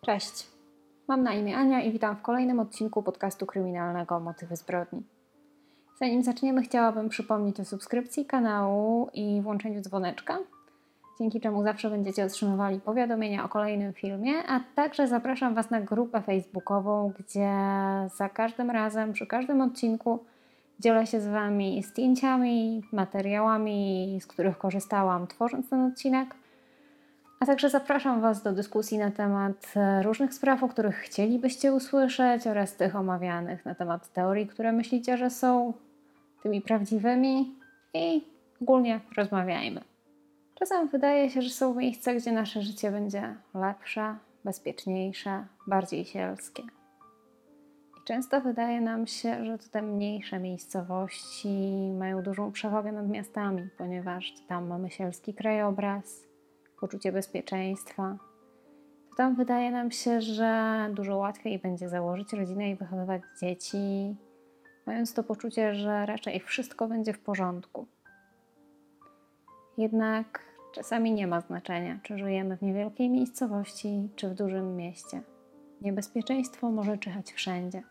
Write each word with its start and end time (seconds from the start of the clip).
Cześć. 0.00 0.46
Mam 1.08 1.22
na 1.22 1.32
imię 1.32 1.56
Ania 1.56 1.80
i 1.82 1.92
witam 1.92 2.16
w 2.16 2.22
kolejnym 2.22 2.60
odcinku 2.60 3.02
podcastu 3.02 3.46
kryminalnego 3.46 4.20
Motywy 4.20 4.56
zbrodni. 4.56 5.02
Zanim 6.00 6.22
zaczniemy, 6.22 6.62
chciałabym 6.62 7.08
przypomnieć 7.08 7.60
o 7.60 7.64
subskrypcji 7.64 8.26
kanału 8.26 9.10
i 9.14 9.40
włączeniu 9.42 9.80
dzwoneczka, 9.80 10.38
dzięki 11.18 11.40
czemu 11.40 11.62
zawsze 11.62 11.90
będziecie 11.90 12.24
otrzymywali 12.24 12.80
powiadomienia 12.80 13.44
o 13.44 13.48
kolejnym 13.48 13.92
filmie, 13.92 14.32
a 14.48 14.60
także 14.74 15.08
zapraszam 15.08 15.54
Was 15.54 15.70
na 15.70 15.80
grupę 15.80 16.22
facebookową, 16.22 17.12
gdzie 17.18 17.50
za 18.16 18.28
każdym 18.28 18.70
razem, 18.70 19.12
przy 19.12 19.26
każdym 19.26 19.60
odcinku 19.60 20.24
dzielę 20.80 21.06
się 21.06 21.20
z 21.20 21.28
Wami 21.28 21.82
zdjęciami, 21.82 22.82
materiałami, 22.92 24.18
z 24.22 24.26
których 24.26 24.58
korzystałam 24.58 25.26
tworząc 25.26 25.70
ten 25.70 25.80
odcinek– 25.80 26.34
a 27.40 27.46
także 27.46 27.70
zapraszam 27.70 28.20
Was 28.20 28.42
do 28.42 28.52
dyskusji 28.52 28.98
na 28.98 29.10
temat 29.10 29.72
e, 29.76 30.02
różnych 30.02 30.34
spraw, 30.34 30.62
o 30.62 30.68
których 30.68 30.96
chcielibyście 30.96 31.72
usłyszeć, 31.72 32.46
oraz 32.46 32.76
tych 32.76 32.96
omawianych 32.96 33.64
na 33.64 33.74
temat 33.74 34.12
teorii, 34.12 34.46
które 34.46 34.72
myślicie, 34.72 35.16
że 35.16 35.30
są 35.30 35.72
tymi 36.42 36.60
prawdziwymi 36.62 37.54
i 37.94 38.24
ogólnie 38.62 39.00
rozmawiajmy. 39.16 39.80
Czasem 40.54 40.88
wydaje 40.88 41.30
się, 41.30 41.42
że 41.42 41.50
są 41.50 41.74
miejsca, 41.74 42.14
gdzie 42.14 42.32
nasze 42.32 42.62
życie 42.62 42.90
będzie 42.90 43.34
lepsze, 43.54 44.16
bezpieczniejsze, 44.44 45.44
bardziej 45.66 46.04
sielskie. 46.04 46.62
I 47.98 48.04
często 48.04 48.40
wydaje 48.40 48.80
nam 48.80 49.06
się, 49.06 49.44
że 49.44 49.58
te 49.58 49.82
mniejsze 49.82 50.38
miejscowości 50.38 51.58
mają 51.98 52.22
dużą 52.22 52.52
przewagę 52.52 52.92
nad 52.92 53.08
miastami, 53.08 53.68
ponieważ 53.78 54.34
tam 54.48 54.66
mamy 54.66 54.90
sielski 54.90 55.34
krajobraz, 55.34 56.27
poczucie 56.80 57.12
bezpieczeństwa, 57.12 58.16
to 59.10 59.16
tam 59.16 59.34
wydaje 59.34 59.70
nam 59.70 59.90
się, 59.90 60.20
że 60.20 60.74
dużo 60.92 61.16
łatwiej 61.16 61.58
będzie 61.58 61.88
założyć 61.88 62.32
rodzinę 62.32 62.70
i 62.70 62.76
wychowywać 62.76 63.22
dzieci, 63.40 64.16
mając 64.86 65.14
to 65.14 65.22
poczucie, 65.22 65.74
że 65.74 66.06
raczej 66.06 66.40
wszystko 66.40 66.88
będzie 66.88 67.12
w 67.12 67.20
porządku. 67.20 67.86
Jednak 69.78 70.44
czasami 70.72 71.12
nie 71.12 71.26
ma 71.26 71.40
znaczenia, 71.40 71.98
czy 72.02 72.18
żyjemy 72.18 72.56
w 72.56 72.62
niewielkiej 72.62 73.10
miejscowości, 73.10 74.08
czy 74.16 74.28
w 74.28 74.34
dużym 74.34 74.76
mieście. 74.76 75.22
Niebezpieczeństwo 75.80 76.70
może 76.70 76.98
czyhać 76.98 77.32
wszędzie. 77.32 77.82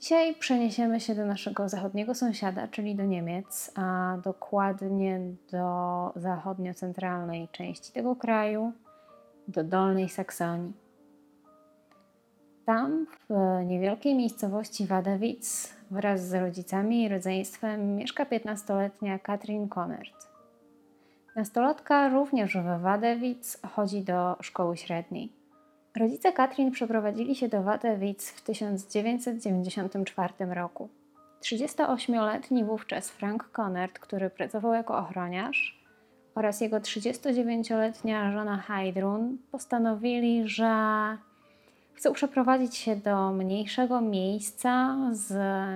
Dzisiaj 0.00 0.34
przeniesiemy 0.34 1.00
się 1.00 1.14
do 1.14 1.26
naszego 1.26 1.68
zachodniego 1.68 2.14
sąsiada, 2.14 2.68
czyli 2.68 2.94
do 2.94 3.04
Niemiec, 3.04 3.72
a 3.74 4.16
dokładnie 4.24 5.20
do 5.52 6.12
zachodnio-centralnej 6.16 7.48
części 7.52 7.92
tego 7.92 8.16
kraju, 8.16 8.72
do 9.48 9.64
Dolnej 9.64 10.08
Saksonii. 10.08 10.72
Tam, 12.66 13.06
w 13.28 13.34
niewielkiej 13.66 14.14
miejscowości 14.14 14.86
Wadewitz, 14.86 15.74
wraz 15.90 16.28
z 16.28 16.34
rodzicami 16.34 17.02
i 17.02 17.08
rodzeństwem 17.08 17.96
mieszka 17.96 18.24
15-letnia 18.24 19.18
Katrin 19.18 19.68
Konert. 19.68 20.28
Nastolatka 21.36 22.08
również 22.08 22.56
w 22.56 22.80
Wadewitz 22.82 23.58
chodzi 23.66 24.02
do 24.02 24.36
szkoły 24.40 24.76
średniej. 24.76 25.43
Rodzice 25.96 26.32
Katrin 26.32 26.70
przeprowadzili 26.70 27.36
się 27.36 27.48
do 27.48 27.62
Wadewic 27.62 28.30
w 28.30 28.42
1994 28.42 30.34
roku. 30.54 30.88
38-letni 31.42 32.64
wówczas 32.64 33.10
Frank 33.10 33.50
Conard, 33.52 33.98
który 33.98 34.30
pracował 34.30 34.72
jako 34.72 34.98
ochroniarz, 34.98 35.84
oraz 36.34 36.60
jego 36.60 36.76
39-letnia 36.76 38.32
żona 38.32 38.56
Heidrun 38.56 39.38
postanowili, 39.52 40.48
że 40.48 40.68
chcą 41.92 42.12
przeprowadzić 42.12 42.76
się 42.76 42.96
do 42.96 43.32
mniejszego 43.32 44.00
miejsca 44.00 44.96
z 45.12 45.32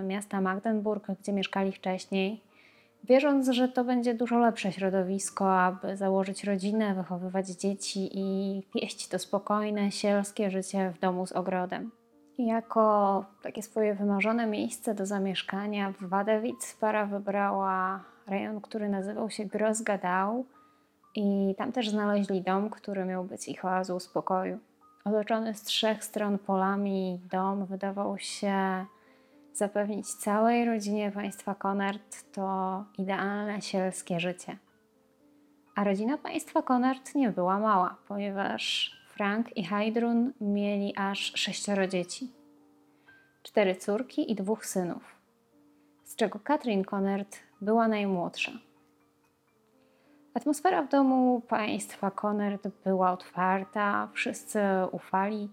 miasta 0.06 0.40
Magdeburg, 0.40 1.06
gdzie 1.20 1.32
mieszkali 1.32 1.72
wcześniej, 1.72 2.40
wierząc, 3.04 3.48
że 3.48 3.68
to 3.68 3.84
będzie 3.84 4.14
dużo 4.14 4.38
lepsze 4.38 4.72
środowisko, 4.72 5.60
aby 5.60 5.96
założyć 5.96 6.44
rodzinę, 6.44 6.94
wychowywać 6.94 7.48
dzieci 7.48 8.10
i 8.12 8.62
pieść 8.74 9.08
to 9.08 9.18
spokojne, 9.18 9.92
sielskie 9.92 10.50
życie 10.50 10.92
w 10.96 11.00
domu 11.00 11.26
z 11.26 11.32
ogrodem. 11.32 11.90
Jako 12.38 13.24
takie 13.42 13.62
swoje 13.62 13.94
wymarzone 13.94 14.46
miejsce 14.46 14.94
do 14.94 15.06
zamieszkania 15.06 15.92
w 15.92 16.08
Wadewic 16.08 16.76
para 16.80 17.06
wybrała 17.06 18.04
rejon, 18.26 18.60
który 18.60 18.88
nazywał 18.88 19.30
się 19.30 19.44
Grossgadau 19.44 20.44
i 21.14 21.54
tam 21.58 21.72
też 21.72 21.90
znaleźli 21.90 22.42
dom, 22.42 22.70
który 22.70 23.04
miał 23.04 23.24
być 23.24 23.48
ich 23.48 23.64
oazą 23.64 24.00
spokoju. 24.00 24.58
Otoczony 25.04 25.54
z 25.54 25.62
trzech 25.62 26.04
stron 26.04 26.38
polami 26.38 27.20
dom 27.30 27.66
wydawał 27.66 28.18
się 28.18 28.86
zapewnić 29.58 30.14
całej 30.14 30.64
rodzinie 30.64 31.12
państwa 31.12 31.54
Konard 31.54 32.32
to 32.32 32.84
idealne 32.98 33.62
sielskie 33.62 34.20
życie. 34.20 34.56
A 35.74 35.84
rodzina 35.84 36.18
państwa 36.18 36.62
Konard 36.62 37.14
nie 37.14 37.30
była 37.30 37.58
mała, 37.58 37.96
ponieważ 38.08 38.92
Frank 39.08 39.56
i 39.56 39.64
Heidrun 39.64 40.32
mieli 40.40 40.92
aż 40.96 41.32
sześcioro 41.34 41.86
dzieci. 41.86 42.30
Cztery 43.42 43.76
córki 43.76 44.32
i 44.32 44.34
dwóch 44.34 44.66
synów, 44.66 45.16
z 46.04 46.16
czego 46.16 46.38
Katrin 46.38 46.84
Konard 46.84 47.36
była 47.60 47.88
najmłodsza. 47.88 48.52
Atmosfera 50.34 50.82
w 50.82 50.88
domu 50.88 51.40
państwa 51.48 52.10
Konard 52.10 52.68
była 52.84 53.12
otwarta, 53.12 54.08
wszyscy 54.12 54.60
ufali 54.92 55.48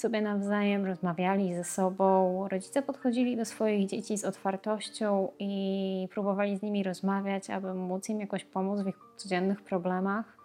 sobie 0.00 0.20
nawzajem 0.20 0.86
rozmawiali 0.86 1.54
ze 1.54 1.64
sobą. 1.64 2.48
Rodzice 2.48 2.82
podchodzili 2.82 3.36
do 3.36 3.44
swoich 3.44 3.86
dzieci 3.86 4.18
z 4.18 4.24
otwartością 4.24 5.28
i 5.38 6.08
próbowali 6.10 6.56
z 6.56 6.62
nimi 6.62 6.82
rozmawiać, 6.82 7.50
aby 7.50 7.74
móc 7.74 8.08
im 8.08 8.20
jakoś 8.20 8.44
pomóc 8.44 8.80
w 8.80 8.86
ich 8.88 8.98
codziennych 9.16 9.62
problemach. 9.62 10.36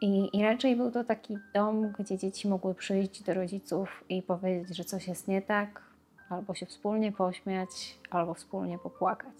I, 0.00 0.38
I 0.38 0.42
raczej 0.42 0.76
był 0.76 0.90
to 0.90 1.04
taki 1.04 1.38
dom, 1.54 1.92
gdzie 1.98 2.18
dzieci 2.18 2.48
mogły 2.48 2.74
przyjść 2.74 3.22
do 3.22 3.34
rodziców 3.34 4.04
i 4.08 4.22
powiedzieć, 4.22 4.76
że 4.76 4.84
coś 4.84 5.08
jest 5.08 5.28
nie 5.28 5.42
tak, 5.42 5.82
albo 6.28 6.54
się 6.54 6.66
wspólnie 6.66 7.12
pośmiać, 7.12 7.98
albo 8.10 8.34
wspólnie 8.34 8.78
popłakać. 8.78 9.34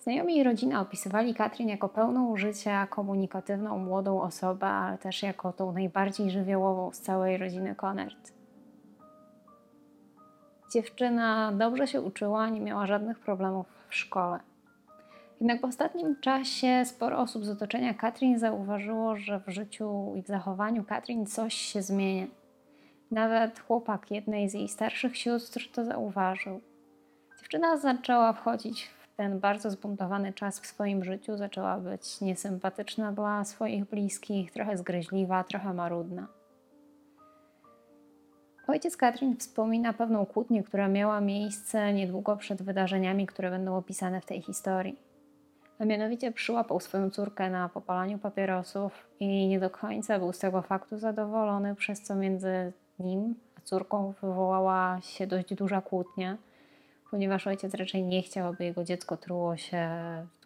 Znajomi 0.00 0.36
i 0.36 0.42
rodzina 0.42 0.80
opisywali 0.80 1.34
Katrin 1.34 1.68
jako 1.68 1.88
pełną 1.88 2.36
życia, 2.36 2.86
komunikatywną, 2.86 3.78
młodą 3.78 4.22
osobę, 4.22 4.66
ale 4.66 4.98
też 4.98 5.22
jako 5.22 5.52
tą 5.52 5.72
najbardziej 5.72 6.30
żywiołową 6.30 6.92
z 6.92 7.00
całej 7.00 7.38
rodziny 7.38 7.74
Konert. 7.74 8.32
Dziewczyna 10.72 11.52
dobrze 11.52 11.86
się 11.86 12.00
uczyła, 12.00 12.48
nie 12.48 12.60
miała 12.60 12.86
żadnych 12.86 13.18
problemów 13.18 13.66
w 13.88 13.94
szkole. 13.94 14.40
Jednak 15.40 15.60
w 15.60 15.64
ostatnim 15.64 16.16
czasie 16.20 16.82
sporo 16.84 17.18
osób 17.18 17.44
z 17.44 17.50
otoczenia 17.50 17.94
Katrin 17.94 18.38
zauważyło, 18.38 19.16
że 19.16 19.40
w 19.40 19.48
życiu 19.48 20.12
i 20.16 20.22
w 20.22 20.26
zachowaniu 20.26 20.84
Katrin 20.84 21.26
coś 21.26 21.54
się 21.54 21.82
zmienia. 21.82 22.26
Nawet 23.10 23.60
chłopak 23.60 24.10
jednej 24.10 24.48
z 24.48 24.54
jej 24.54 24.68
starszych 24.68 25.16
sióstr 25.16 25.70
to 25.72 25.84
zauważył. 25.84 26.60
Dziewczyna 27.38 27.76
zaczęła 27.76 28.32
wchodzić 28.32 28.90
ten 29.20 29.40
bardzo 29.40 29.70
zbuntowany 29.70 30.32
czas 30.32 30.60
w 30.60 30.66
swoim 30.66 31.04
życiu 31.04 31.36
zaczęła 31.36 31.78
być 31.78 32.20
niesympatyczna 32.20 33.12
dla 33.12 33.44
swoich 33.44 33.84
bliskich, 33.84 34.52
trochę 34.52 34.76
zgryźliwa, 34.76 35.44
trochę 35.44 35.74
marudna. 35.74 36.26
Ojciec 38.66 38.96
Katrin 38.96 39.36
wspomina 39.36 39.92
pewną 39.92 40.26
kłótnię, 40.26 40.62
która 40.62 40.88
miała 40.88 41.20
miejsce 41.20 41.92
niedługo 41.92 42.36
przed 42.36 42.62
wydarzeniami, 42.62 43.26
które 43.26 43.50
będą 43.50 43.76
opisane 43.76 44.20
w 44.20 44.26
tej 44.26 44.42
historii. 44.42 44.98
A 45.78 45.84
mianowicie 45.84 46.32
przyłapał 46.32 46.80
swoją 46.80 47.10
córkę 47.10 47.50
na 47.50 47.68
popalaniu 47.68 48.18
papierosów 48.18 49.06
i 49.20 49.48
nie 49.48 49.60
do 49.60 49.70
końca 49.70 50.18
był 50.18 50.32
z 50.32 50.38
tego 50.38 50.62
faktu 50.62 50.98
zadowolony, 50.98 51.74
przez 51.74 52.02
co 52.02 52.14
między 52.14 52.72
nim 52.98 53.34
a 53.58 53.60
córką 53.60 54.12
wywołała 54.22 55.00
się 55.00 55.26
dość 55.26 55.54
duża 55.54 55.80
kłótnia– 55.80 56.36
ponieważ 57.10 57.46
ojciec 57.46 57.74
raczej 57.74 58.02
nie 58.02 58.22
chciał, 58.22 58.48
aby 58.48 58.64
jego 58.64 58.84
dziecko 58.84 59.16
truło 59.16 59.56
się 59.56 59.88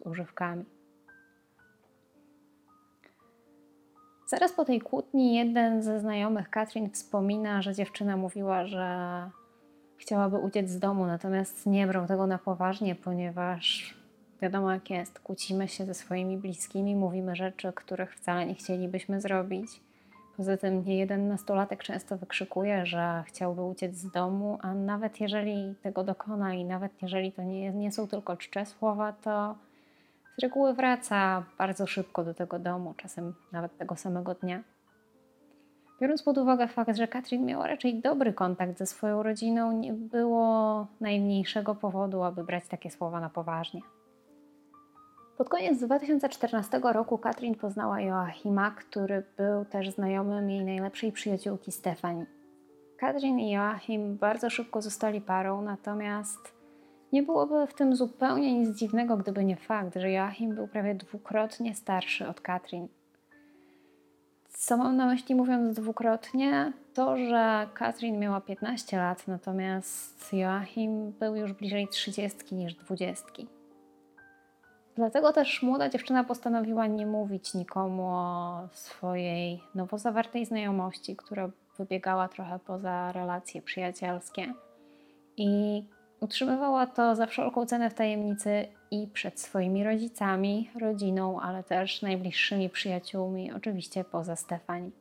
używkami. 0.05 0.65
Zaraz 4.27 4.53
po 4.53 4.65
tej 4.65 4.81
kłótni 4.81 5.35
jeden 5.35 5.83
ze 5.83 5.99
znajomych 5.99 6.49
Katrin 6.49 6.89
wspomina, 6.89 7.61
że 7.61 7.73
dziewczyna 7.73 8.17
mówiła, 8.17 8.65
że 8.65 9.29
chciałaby 9.97 10.37
uciec 10.37 10.69
z 10.69 10.79
domu, 10.79 11.05
natomiast 11.05 11.65
nie 11.65 11.87
brał 11.87 12.07
tego 12.07 12.27
na 12.27 12.37
poważnie, 12.37 12.95
ponieważ 12.95 13.95
wiadomo 14.41 14.71
jak 14.71 14.89
jest, 14.89 15.19
kłócimy 15.19 15.67
się 15.67 15.85
ze 15.85 15.93
swoimi 15.93 16.37
bliskimi, 16.37 16.95
mówimy 16.95 17.35
rzeczy, 17.35 17.73
których 17.73 18.15
wcale 18.15 18.45
nie 18.45 18.55
chcielibyśmy 18.55 19.21
zrobić. 19.21 19.81
Poza 20.37 20.57
tym 20.57 20.83
nie 20.85 20.97
jeden 20.97 21.27
nastolatek 21.27 21.83
często 21.83 22.17
wykrzykuje, 22.17 22.85
że 22.85 23.23
chciałby 23.27 23.63
uciec 23.63 23.95
z 23.95 24.11
domu, 24.11 24.57
a 24.61 24.73
nawet 24.73 25.21
jeżeli 25.21 25.75
tego 25.81 26.03
dokona 26.03 26.53
i 26.53 26.65
nawet 26.65 27.01
jeżeli 27.01 27.31
to 27.31 27.43
nie, 27.43 27.71
nie 27.71 27.91
są 27.91 28.07
tylko 28.07 28.37
czcze 28.37 28.65
słowa, 28.65 29.13
to 29.13 29.55
z 30.37 30.41
reguły 30.43 30.73
wraca 30.73 31.43
bardzo 31.57 31.87
szybko 31.87 32.23
do 32.23 32.33
tego 32.33 32.59
domu, 32.59 32.93
czasem 32.97 33.33
nawet 33.51 33.77
tego 33.77 33.95
samego 33.95 34.33
dnia. 34.33 34.63
Biorąc 36.01 36.23
pod 36.23 36.37
uwagę 36.37 36.67
fakt, 36.67 36.97
że 36.97 37.07
Katrin 37.07 37.45
miała 37.45 37.67
raczej 37.67 38.01
dobry 38.01 38.33
kontakt 38.33 38.77
ze 38.77 38.85
swoją 38.85 39.23
rodziną, 39.23 39.71
nie 39.71 39.93
było 39.93 40.87
najmniejszego 41.01 41.75
powodu, 41.75 42.23
aby 42.23 42.43
brać 42.43 42.67
takie 42.67 42.91
słowa 42.91 43.19
na 43.19 43.29
poważnie. 43.29 43.81
Pod 45.37 45.49
koniec 45.49 45.79
2014 45.79 46.81
roku 46.83 47.17
Katrin 47.17 47.55
poznała 47.55 48.01
Joachima, 48.01 48.71
który 48.71 49.23
był 49.37 49.65
też 49.65 49.89
znajomym 49.89 50.49
jej 50.49 50.65
najlepszej 50.65 51.11
przyjaciółki 51.11 51.71
Stefani. 51.71 52.25
Katrin 52.97 53.39
i 53.39 53.51
Joachim 53.51 54.17
bardzo 54.17 54.49
szybko 54.49 54.81
zostali 54.81 55.21
parą, 55.21 55.61
natomiast 55.61 56.39
nie 57.13 57.23
byłoby 57.23 57.67
w 57.67 57.73
tym 57.73 57.95
zupełnie 57.95 58.59
nic 58.59 58.77
dziwnego, 58.77 59.17
gdyby 59.17 59.45
nie 59.45 59.55
fakt, 59.55 59.95
że 59.95 60.11
Joachim 60.11 60.55
był 60.55 60.67
prawie 60.67 60.95
dwukrotnie 60.95 61.75
starszy 61.75 62.27
od 62.27 62.41
Katrin. 62.41 62.87
Co 64.49 64.77
mam 64.77 64.95
na 64.97 65.05
myśli 65.05 65.35
mówiąc 65.35 65.75
dwukrotnie? 65.75 66.73
To, 66.93 67.17
że 67.17 67.67
Katrin 67.73 68.19
miała 68.19 68.41
15 68.41 68.97
lat, 68.97 69.27
natomiast 69.27 70.33
Joachim 70.33 71.11
był 71.11 71.35
już 71.35 71.53
bliżej 71.53 71.87
30 71.87 72.55
niż 72.55 72.73
20. 72.73 73.54
Dlatego 74.95 75.33
też 75.33 75.63
młoda 75.63 75.89
dziewczyna 75.89 76.23
postanowiła 76.23 76.87
nie 76.87 77.05
mówić 77.05 77.53
nikomu 77.53 78.07
o 78.09 78.67
swojej 78.71 79.61
nowo 79.75 79.97
zawartej 79.97 80.45
znajomości, 80.45 81.15
która 81.15 81.49
wybiegała 81.77 82.27
trochę 82.27 82.59
poza 82.59 83.11
relacje 83.11 83.61
przyjacielskie. 83.61 84.53
I 85.37 85.83
utrzymywała 86.19 86.87
to 86.87 87.15
za 87.15 87.25
wszelką 87.25 87.65
cenę 87.65 87.89
w 87.89 87.93
tajemnicy 87.93 88.67
i 88.91 89.07
przed 89.07 89.39
swoimi 89.39 89.83
rodzicami, 89.83 90.69
rodziną, 90.79 91.41
ale 91.41 91.63
też 91.63 92.01
najbliższymi 92.01 92.69
przyjaciółmi, 92.69 93.51
oczywiście 93.51 94.03
poza 94.03 94.35
Stefani. 94.35 94.91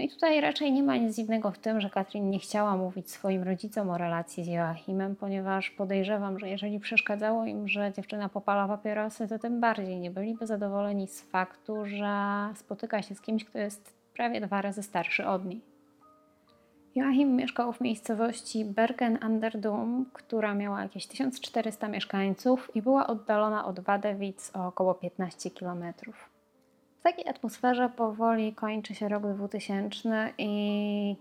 No 0.00 0.04
i 0.04 0.08
tutaj 0.08 0.40
raczej 0.40 0.72
nie 0.72 0.82
ma 0.82 0.96
nic 0.96 1.16
dziwnego 1.16 1.50
w 1.50 1.58
tym, 1.58 1.80
że 1.80 1.90
Katrin 1.90 2.30
nie 2.30 2.38
chciała 2.38 2.76
mówić 2.76 3.10
swoim 3.10 3.42
rodzicom 3.42 3.90
o 3.90 3.98
relacji 3.98 4.44
z 4.44 4.46
Joachimem, 4.46 5.16
ponieważ 5.16 5.70
podejrzewam, 5.70 6.38
że 6.38 6.48
jeżeli 6.48 6.80
przeszkadzało 6.80 7.44
im, 7.44 7.68
że 7.68 7.92
dziewczyna 7.92 8.28
popala 8.28 8.68
papierosy, 8.68 9.28
to 9.28 9.38
tym 9.38 9.60
bardziej 9.60 10.00
nie 10.00 10.10
byliby 10.10 10.46
zadowoleni 10.46 11.06
z 11.06 11.22
faktu, 11.22 11.86
że 11.86 12.14
spotyka 12.54 13.02
się 13.02 13.14
z 13.14 13.20
kimś, 13.20 13.44
kto 13.44 13.58
jest 13.58 13.94
prawie 14.14 14.40
dwa 14.40 14.62
razy 14.62 14.82
starszy 14.82 15.26
od 15.26 15.44
niej. 15.44 15.60
Joachim 16.94 17.36
mieszkał 17.36 17.72
w 17.72 17.80
miejscowości 17.80 18.64
Bergen 18.64 19.18
an 19.20 19.40
der 19.40 19.60
Dum, 19.60 20.06
która 20.12 20.54
miała 20.54 20.82
jakieś 20.82 21.06
1400 21.06 21.88
mieszkańców 21.88 22.70
i 22.74 22.82
była 22.82 23.06
oddalona 23.06 23.64
od 23.64 23.80
Wadewic 23.80 24.50
o 24.54 24.66
około 24.66 24.94
15 24.94 25.50
kilometrów. 25.50 26.29
W 27.00 27.02
takiej 27.02 27.28
atmosferze 27.28 27.88
powoli 27.88 28.54
kończy 28.54 28.94
się 28.94 29.08
rok 29.08 29.22
2000 29.34 30.32
i 30.38 31.16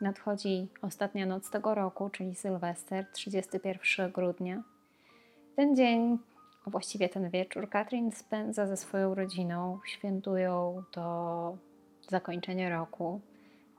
nadchodzi 0.00 0.68
ostatnia 0.82 1.26
noc 1.26 1.50
tego 1.50 1.74
roku, 1.74 2.10
czyli 2.10 2.34
Sylwester, 2.34 3.06
31 3.12 4.12
grudnia. 4.12 4.62
Ten 5.56 5.76
dzień, 5.76 6.18
a 6.66 6.70
właściwie 6.70 7.08
ten 7.08 7.30
wieczór, 7.30 7.68
Katrin 7.68 8.12
spędza 8.12 8.66
ze 8.66 8.76
swoją 8.76 9.14
rodziną, 9.14 9.80
świętują 9.86 10.82
to 10.90 11.56
zakończenie 12.08 12.70
roku. 12.70 13.20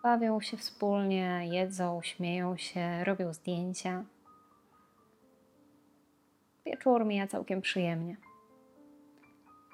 Bawią 0.03 0.41
się 0.41 0.57
wspólnie, 0.57 1.41
jedzą, 1.51 1.99
śmieją 2.03 2.57
się, 2.57 3.03
robią 3.03 3.33
zdjęcia. 3.33 4.03
Wieczór 6.65 7.05
mija 7.05 7.27
całkiem 7.27 7.61
przyjemnie. 7.61 8.17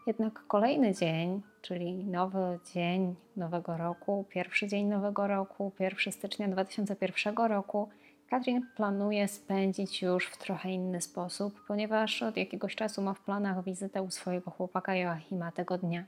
Jednak 0.07 0.47
kolejny 0.47 0.93
dzień, 0.93 1.41
czyli 1.67 2.05
nowy 2.05 2.59
dzień 2.73 3.15
nowego 3.35 3.77
roku, 3.77 4.25
pierwszy 4.29 4.67
dzień 4.67 4.87
nowego 4.87 5.27
roku, 5.27 5.71
1 5.79 6.13
stycznia 6.13 6.47
2001 6.47 7.35
roku, 7.35 7.89
Katrin 8.29 8.67
planuje 8.75 9.27
spędzić 9.27 10.01
już 10.01 10.27
w 10.27 10.37
trochę 10.37 10.71
inny 10.71 11.01
sposób, 11.01 11.53
ponieważ 11.67 12.23
od 12.23 12.37
jakiegoś 12.37 12.75
czasu 12.75 13.01
ma 13.01 13.13
w 13.13 13.21
planach 13.21 13.63
wizytę 13.63 14.01
u 14.01 14.11
swojego 14.11 14.51
chłopaka 14.51 14.95
Joachima 14.95 15.51
tego 15.51 15.77
dnia. 15.77 16.03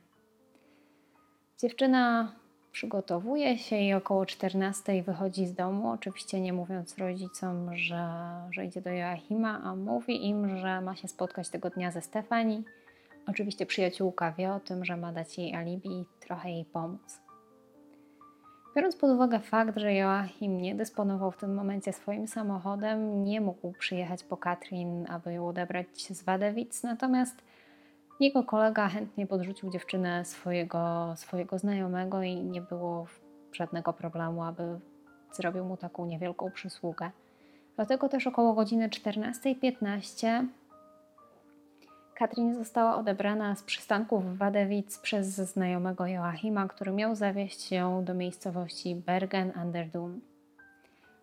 Dziewczyna 1.58 2.32
przygotowuje 2.72 3.58
się 3.58 3.78
i 3.78 3.94
około 3.94 4.26
14 4.26 5.04
wychodzi 5.04 5.46
z 5.46 5.54
domu, 5.54 5.90
oczywiście 5.90 6.42
nie 6.42 6.54
mówiąc 6.54 6.98
rodzicom, 6.98 7.78
że, 7.78 8.10
że 8.52 8.66
idzie 8.66 8.82
do 8.82 8.90
Joachima, 8.90 9.62
a 9.64 9.76
mówi 9.76 10.28
im, 10.30 10.58
że 10.58 10.82
ma 10.82 10.96
się 10.96 11.08
spotkać 11.08 11.50
tego 11.50 11.70
dnia 11.70 11.92
ze 11.92 12.02
Stefani 12.02 12.64
Oczywiście 13.28 13.66
przyjaciółka 13.66 14.32
wie 14.32 14.54
o 14.54 14.60
tym, 14.60 14.86
że 14.86 14.98
ma 14.98 15.14
dać 15.14 15.38
jej 15.38 15.56
alibi 15.56 15.90
i 15.90 16.06
trochę 16.20 16.52
jej 16.52 16.66
pomóc. 16.66 17.22
Biorąc 18.76 18.96
pod 18.96 19.10
uwagę 19.10 19.40
fakt, 19.40 19.78
że 19.78 19.94
Joachim 19.94 20.62
nie 20.62 20.76
dysponował 20.76 21.32
w 21.32 21.38
tym 21.38 21.54
momencie 21.56 21.94
swoim 21.94 22.28
samochodem, 22.28 23.24
nie 23.24 23.42
mógł 23.42 23.74
przyjechać 23.74 24.24
po 24.24 24.38
Katrin, 24.38 25.06
aby 25.10 25.34
ją 25.34 25.48
odebrać 25.48 25.88
z 26.10 26.24
Wadewic, 26.24 26.84
natomiast 26.84 27.44
jego 28.20 28.44
kolega 28.44 28.88
chętnie 28.88 29.28
podrzucił 29.28 29.70
dziewczynę 29.70 30.26
swojego, 30.26 31.14
swojego 31.16 31.60
znajomego 31.60 32.24
i 32.24 32.36
nie 32.36 32.62
było 32.62 33.06
żadnego 33.52 33.94
problemu, 33.94 34.44
aby 34.44 34.80
zrobił 35.32 35.66
mu 35.66 35.78
taką 35.78 36.06
niewielką 36.06 36.52
przysługę. 36.52 37.12
Dlatego 37.76 38.10
też 38.10 38.28
około 38.28 38.54
godziny 38.54 38.90
14.15 38.90 40.46
Katrin 42.18 42.56
została 42.56 42.98
odebrana 42.98 43.56
z 43.56 43.64
przystanku 43.64 44.20
w 44.20 44.38
Wadewic 44.38 44.98
przez 44.98 45.28
znajomego 45.28 46.08
Joachima, 46.08 46.68
który 46.68 46.92
miał 46.92 47.16
zawieźć 47.16 47.72
ją 47.72 48.06
do 48.06 48.14
miejscowości 48.14 48.96
Bergen 48.96 49.52
an. 49.56 49.74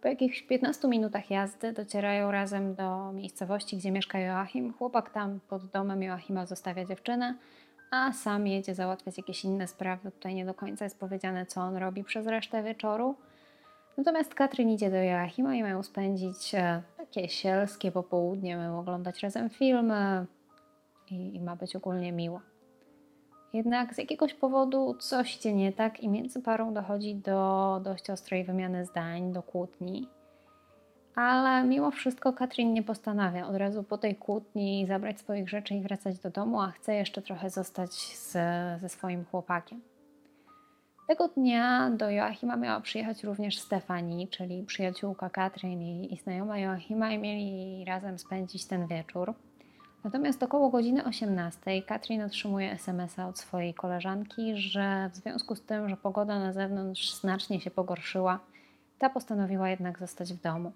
Po 0.03 0.09
jakichś 0.09 0.43
15 0.43 0.89
minutach 0.89 1.31
jazdy 1.31 1.73
docierają 1.73 2.31
razem 2.31 2.75
do 2.75 3.13
miejscowości, 3.13 3.77
gdzie 3.77 3.91
mieszka 3.91 4.19
Joachim. 4.19 4.73
Chłopak 4.73 5.11
tam 5.11 5.41
pod 5.49 5.67
domem 5.67 6.03
Joachima 6.03 6.47
zostawia 6.47 6.85
dziewczynę, 6.85 7.35
a 7.91 8.13
sam 8.13 8.47
jedzie 8.47 8.75
załatwiać 8.75 9.19
jakieś 9.19 9.45
inne 9.45 9.69
sprawy. 9.69 10.11
Tutaj 10.11 10.35
nie 10.35 10.45
do 10.45 10.55
końca 10.55 10.85
jest 10.85 11.01
powiedziane, 11.01 11.47
co 11.47 11.61
on 11.61 11.77
robi 11.77 12.05
przez 12.05 12.27
resztę 12.27 12.63
wieczoru. 12.63 13.15
Natomiast 13.97 14.35
Katrin 14.35 14.71
idzie 14.71 14.91
do 14.91 14.97
Joachima 14.97 15.55
i 15.55 15.63
mają 15.63 15.83
spędzić 15.83 16.55
e, 16.55 16.83
takie 16.97 17.29
sielskie 17.29 17.93
popołudnie, 17.93 18.57
mają 18.57 18.79
oglądać 18.79 19.23
razem 19.23 19.51
filmy, 19.51 20.27
i, 21.11 21.37
i 21.37 21.41
ma 21.41 21.57
być 21.57 21.77
ogólnie 21.77 22.13
miło. 22.13 22.41
Jednak 23.53 23.95
z 23.95 23.99
jakiegoś 23.99 24.35
powodu 24.35 24.95
coś 25.01 25.37
idzie 25.37 25.55
nie 25.55 25.73
tak 25.73 26.01
i 26.01 26.09
między 26.09 26.43
parą 26.43 26.75
dochodzi 26.75 27.15
do 27.15 27.81
dość 27.85 28.11
ostrej 28.11 28.45
wymiany 28.45 28.85
zdań, 28.85 29.33
do 29.33 29.43
kłótni. 29.43 30.09
Ale 31.15 31.65
mimo 31.65 31.91
wszystko 31.91 32.33
Katrin 32.33 32.73
nie 32.73 32.83
postanawia 32.83 33.47
od 33.47 33.57
razu 33.57 33.83
po 33.83 33.99
tej 33.99 34.17
kłótni 34.17 34.87
zabrać 34.89 35.21
swoich 35.21 35.49
rzeczy 35.49 35.75
i 35.75 35.81
wracać 35.81 36.19
do 36.19 36.31
domu, 36.31 36.61
a 36.61 36.71
chce 36.71 36.95
jeszcze 36.95 37.23
trochę 37.23 37.51
zostać 37.51 37.93
z, 38.17 38.33
ze 38.81 38.89
swoim 38.89 39.25
chłopakiem. 39.25 39.81
Tego 41.09 41.29
dnia 41.29 41.91
do 41.91 42.11
Joachima 42.11 42.57
miała 42.57 42.81
przyjechać 42.81 43.25
również 43.25 43.59
Stefani, 43.59 44.29
czyli 44.29 44.63
przyjaciółka 44.63 45.31
Katrin 45.31 45.83
i, 45.83 46.15
i 46.15 46.17
znajoma 46.17 46.59
Joachima 46.59 47.13
i 47.13 47.19
mieli 47.19 47.85
razem 47.85 48.19
spędzić 48.19 48.67
ten 48.67 48.87
wieczór. 48.87 49.35
Natomiast 50.05 50.43
około 50.43 50.71
godziny 50.71 51.05
18 51.05 51.83
Katrin 51.83 52.23
otrzymuje 52.23 52.73
SMS-a 52.73 53.29
od 53.29 53.39
swojej 53.39 53.75
koleżanki, 53.75 54.57
że 54.57 55.11
w 55.13 55.17
związku 55.17 55.57
z 55.57 55.63
tym, 55.63 55.89
że 55.89 55.97
pogoda 55.97 56.39
na 56.39 56.53
zewnątrz 56.53 57.15
znacznie 57.15 57.61
się 57.61 57.71
pogorszyła, 57.71 58.41
ta 58.99 59.11
postanowiła 59.11 59.69
jednak 59.69 59.99
zostać 59.99 60.33
w 60.33 60.43
domu. 60.43 60.73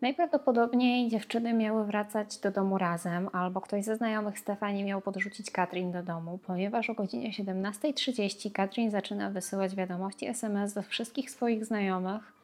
Najprawdopodobniej 0.00 1.08
dziewczyny 1.08 1.52
miały 1.52 1.84
wracać 1.84 2.38
do 2.38 2.50
domu 2.50 2.78
razem, 2.78 3.28
albo 3.32 3.60
ktoś 3.60 3.84
ze 3.84 3.96
znajomych 3.96 4.38
Stefani 4.38 4.84
miał 4.84 5.00
podrzucić 5.00 5.50
Katrin 5.50 5.92
do 5.92 6.02
domu, 6.02 6.38
ponieważ 6.46 6.90
o 6.90 6.94
godzinie 6.94 7.30
17.30 7.30 8.52
Katrin 8.52 8.90
zaczyna 8.90 9.30
wysyłać 9.30 9.74
wiadomości 9.74 10.26
SMS 10.26 10.74
do 10.74 10.82
wszystkich 10.82 11.30
swoich 11.30 11.64
znajomych, 11.64 12.35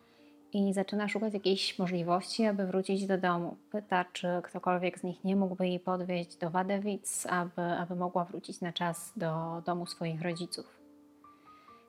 i 0.52 0.72
zaczyna 0.72 1.08
szukać 1.08 1.34
jakiejś 1.34 1.78
możliwości, 1.78 2.46
aby 2.46 2.66
wrócić 2.66 3.06
do 3.06 3.18
domu. 3.18 3.56
Pyta, 3.70 4.04
czy 4.12 4.28
ktokolwiek 4.42 4.98
z 4.98 5.02
nich 5.02 5.24
nie 5.24 5.36
mógłby 5.36 5.68
jej 5.68 5.80
podwieźć 5.80 6.36
do 6.36 6.50
Wadewic, 6.50 7.26
aby, 7.26 7.62
aby 7.62 7.96
mogła 7.96 8.24
wrócić 8.24 8.60
na 8.60 8.72
czas 8.72 9.12
do 9.16 9.62
domu 9.66 9.86
swoich 9.86 10.22
rodziców. 10.22 10.82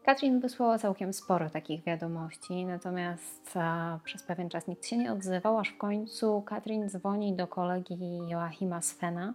Katrin 0.06 0.40
wysłała 0.40 0.78
całkiem 0.78 1.14
sporo 1.14 1.50
takich 1.50 1.84
wiadomości, 1.84 2.66
natomiast 2.66 3.58
a, 3.58 4.00
przez 4.04 4.24
pewien 4.24 4.50
czas 4.50 4.68
nikt 4.68 4.86
się 4.86 4.98
nie 4.98 5.14
odzywał, 5.14 5.60
aż 5.60 5.70
w 5.70 5.78
końcu 5.78 6.42
Katrin 6.42 6.90
dzwoni 6.90 7.34
do 7.34 7.48
kolegi 7.48 8.18
Joachima 8.28 8.82
Svena 8.82 9.34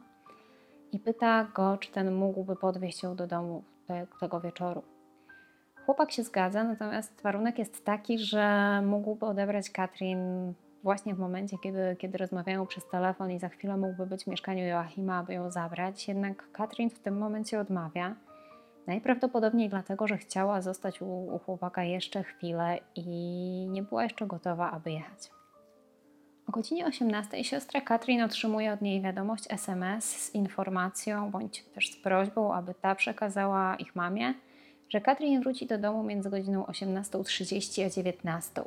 i 0.93 0.99
pyta 0.99 1.45
go, 1.45 1.79
czy 1.79 1.93
ten 1.93 2.15
mógłby 2.15 2.57
podwieźć 2.57 3.03
ją 3.03 3.17
do 3.17 3.27
domu 3.27 3.63
te, 3.87 4.07
tego 4.21 4.41
wieczoru. 4.41 4.83
Chłopak 5.89 6.13
się 6.13 6.23
zgadza, 6.23 6.65
natomiast 6.65 7.23
warunek 7.23 7.59
jest 7.59 7.85
taki, 7.85 8.19
że 8.19 8.83
mógłby 8.83 9.27
odebrać 9.27 9.71
Katrin 9.71 10.55
właśnie 10.83 11.15
w 11.15 11.19
momencie, 11.19 11.57
kiedy, 11.63 11.97
kiedy 11.99 12.19
rozmawiają 12.19 12.67
przez 12.67 12.89
telefon 12.89 13.31
i 13.31 13.39
za 13.39 13.49
chwilę 13.49 13.77
mógłby 13.77 14.07
być 14.07 14.25
w 14.25 14.27
mieszkaniu 14.27 14.65
Joachima, 14.65 15.19
aby 15.19 15.35
ją 15.35 15.51
zabrać. 15.51 16.09
Jednak 16.09 16.53
Katrin 16.53 16.91
w 16.91 16.99
tym 16.99 17.19
momencie 17.19 17.61
odmawia. 17.61 18.15
Najprawdopodobniej 18.87 19.69
dlatego, 19.69 20.09
że 20.09 20.19
chciała 20.19 20.61
zostać 20.61 21.03
u, 21.03 21.35
u 21.35 21.39
chłopaka 21.39 21.85
jeszcze 21.85 22.23
chwilę 22.23 22.79
i 22.95 23.05
nie 23.71 23.83
była 23.83 24.03
jeszcze 24.03 24.27
gotowa, 24.27 24.71
aby 24.71 24.93
jechać. 24.93 25.31
O 26.49 26.53
godzinie 26.53 26.87
18 26.87 27.45
siostra 27.45 27.81
Katrin 27.81 28.23
otrzymuje 28.23 28.73
od 28.73 28.83
niej 28.83 29.03
wiadomość 29.03 29.45
SMS 29.51 30.05
z 30.05 30.35
informacją 30.35 31.31
bądź 31.31 31.63
też 31.63 31.93
z 31.93 31.97
prośbą, 32.03 32.55
aby 32.55 32.75
ta 32.75 32.95
przekazała 32.95 33.77
ich 33.77 33.97
mamie, 33.97 34.35
że 34.89 35.01
Katrin 35.01 35.41
wróci 35.41 35.67
do 35.67 35.79
domu 35.79 36.03
między 36.03 36.31
godziną 36.31 36.65
18.30 36.65 37.85
a 37.85 37.89
19.00. 37.89 38.65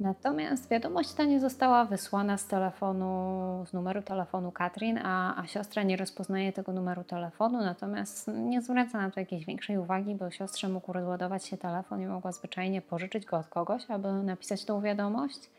Natomiast 0.00 0.70
wiadomość 0.70 1.12
ta 1.12 1.24
nie 1.24 1.40
została 1.40 1.84
wysłana 1.84 2.38
z 2.38 2.46
telefonu, 2.46 3.64
z 3.66 3.72
numeru 3.72 4.02
telefonu 4.02 4.52
Katrin, 4.52 4.98
a, 4.98 5.42
a 5.42 5.46
siostra 5.46 5.82
nie 5.82 5.96
rozpoznaje 5.96 6.52
tego 6.52 6.72
numeru 6.72 7.04
telefonu, 7.04 7.58
natomiast 7.58 8.28
nie 8.28 8.62
zwraca 8.62 8.98
na 8.98 9.10
to 9.10 9.20
jakiejś 9.20 9.44
większej 9.44 9.78
uwagi, 9.78 10.14
bo 10.14 10.30
siostrze 10.30 10.68
mógł 10.68 10.92
rozładować 10.92 11.46
się 11.46 11.56
telefon 11.56 12.02
i 12.02 12.06
mogła 12.06 12.32
zwyczajnie 12.32 12.82
pożyczyć 12.82 13.26
go 13.26 13.36
od 13.36 13.46
kogoś, 13.46 13.90
aby 13.90 14.12
napisać 14.12 14.64
tą 14.64 14.80
wiadomość. 14.80 15.50